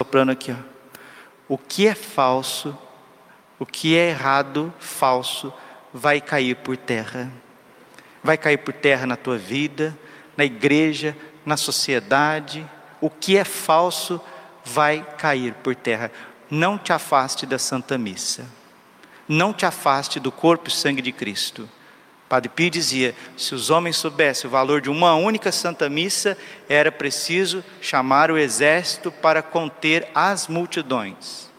O 0.00 0.04
plano 0.04 0.32
aqui, 0.32 0.52
ó. 0.52 0.56
O 1.48 1.56
que 1.56 1.86
é 1.86 1.94
falso, 1.94 2.76
o 3.58 3.64
que 3.64 3.96
é 3.96 4.10
errado, 4.10 4.74
falso, 4.80 5.52
vai 5.94 6.20
cair 6.20 6.56
por 6.56 6.76
terra. 6.76 7.30
Vai 8.22 8.36
cair 8.36 8.58
por 8.58 8.74
terra 8.74 9.06
na 9.06 9.16
tua 9.16 9.38
vida, 9.38 9.96
na 10.36 10.44
igreja, 10.44 11.16
na 11.44 11.56
sociedade. 11.56 12.68
O 13.00 13.08
que 13.08 13.36
é 13.36 13.44
falso 13.44 14.20
vai 14.64 15.06
cair 15.16 15.54
por 15.54 15.76
terra. 15.76 16.10
Não 16.50 16.76
te 16.76 16.92
afaste 16.92 17.46
da 17.46 17.58
Santa 17.58 17.96
Missa. 17.96 18.44
Não 19.28 19.52
te 19.52 19.64
afaste 19.64 20.18
do 20.18 20.32
corpo 20.32 20.68
e 20.68 20.72
sangue 20.72 21.00
de 21.00 21.12
Cristo. 21.12 21.68
Padre 22.28 22.48
Pio 22.48 22.70
dizia: 22.70 23.14
se 23.36 23.54
os 23.54 23.70
homens 23.70 23.96
soubessem 23.96 24.48
o 24.48 24.50
valor 24.50 24.80
de 24.80 24.90
uma 24.90 25.14
única 25.14 25.52
Santa 25.52 25.88
Missa, 25.88 26.36
era 26.68 26.90
preciso 26.90 27.64
chamar 27.80 28.30
o 28.30 28.38
exército 28.38 29.10
para 29.10 29.42
conter 29.42 30.08
as 30.14 30.48
multidões. 30.48 31.50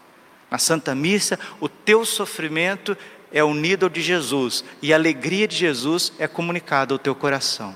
Na 0.50 0.58
Santa 0.58 0.94
Missa, 0.94 1.38
o 1.60 1.68
teu 1.68 2.04
sofrimento 2.04 2.96
é 3.32 3.44
unido 3.44 3.84
ao 3.84 3.90
de 3.90 4.00
Jesus 4.00 4.64
e 4.80 4.92
a 4.92 4.96
alegria 4.96 5.46
de 5.46 5.56
Jesus 5.56 6.12
é 6.18 6.26
comunicada 6.26 6.94
ao 6.94 6.98
teu 6.98 7.14
coração. 7.14 7.74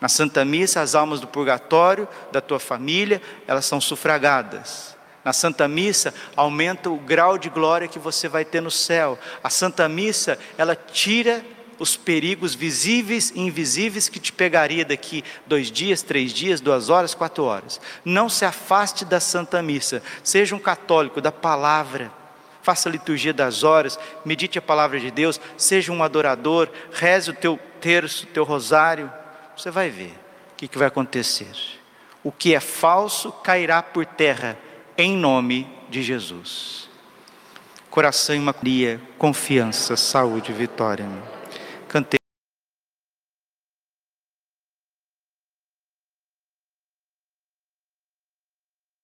Na 0.00 0.08
Santa 0.08 0.44
Missa, 0.44 0.80
as 0.80 0.94
almas 0.94 1.20
do 1.20 1.26
purgatório, 1.26 2.08
da 2.30 2.40
tua 2.40 2.58
família, 2.58 3.22
elas 3.46 3.66
são 3.66 3.80
sufragadas. 3.80 4.96
Na 5.24 5.32
Santa 5.32 5.68
Missa, 5.68 6.12
aumenta 6.34 6.90
o 6.90 6.98
grau 6.98 7.38
de 7.38 7.48
glória 7.48 7.86
que 7.86 7.98
você 7.98 8.28
vai 8.28 8.44
ter 8.44 8.60
no 8.60 8.70
céu. 8.70 9.16
A 9.42 9.48
Santa 9.48 9.88
Missa, 9.88 10.38
ela 10.58 10.74
tira 10.74 11.44
os 11.82 11.96
perigos 11.96 12.54
visíveis 12.54 13.32
e 13.34 13.40
invisíveis 13.40 14.08
que 14.08 14.20
te 14.20 14.32
pegaria 14.32 14.84
daqui 14.84 15.24
dois 15.44 15.68
dias, 15.68 16.00
três 16.00 16.32
dias, 16.32 16.60
duas 16.60 16.88
horas, 16.88 17.12
quatro 17.12 17.42
horas. 17.42 17.80
Não 18.04 18.28
se 18.28 18.44
afaste 18.44 19.04
da 19.04 19.18
Santa 19.18 19.60
Missa, 19.60 20.00
seja 20.22 20.54
um 20.54 20.60
católico 20.60 21.20
da 21.20 21.32
palavra. 21.32 22.12
Faça 22.62 22.88
a 22.88 22.92
liturgia 22.92 23.34
das 23.34 23.64
horas, 23.64 23.98
medite 24.24 24.60
a 24.60 24.62
palavra 24.62 25.00
de 25.00 25.10
Deus, 25.10 25.40
seja 25.56 25.90
um 25.90 26.04
adorador, 26.04 26.68
reze 26.92 27.30
o 27.30 27.34
teu 27.34 27.58
terço, 27.80 28.26
o 28.26 28.28
teu 28.28 28.44
rosário. 28.44 29.12
Você 29.56 29.68
vai 29.68 29.90
ver 29.90 30.14
o 30.52 30.56
que, 30.56 30.78
vai 30.78 30.86
acontecer. 30.86 31.50
O 32.22 32.30
que 32.30 32.54
é 32.54 32.60
falso 32.60 33.32
cairá 33.32 33.82
por 33.82 34.06
terra, 34.06 34.56
em 34.96 35.16
nome 35.16 35.66
de 35.90 36.00
Jesus. 36.00 36.88
Coração 37.90 38.36
e 38.36 38.38
Maria, 38.38 39.00
confiança, 39.18 39.96
saúde, 39.96 40.52
vitória. 40.52 41.08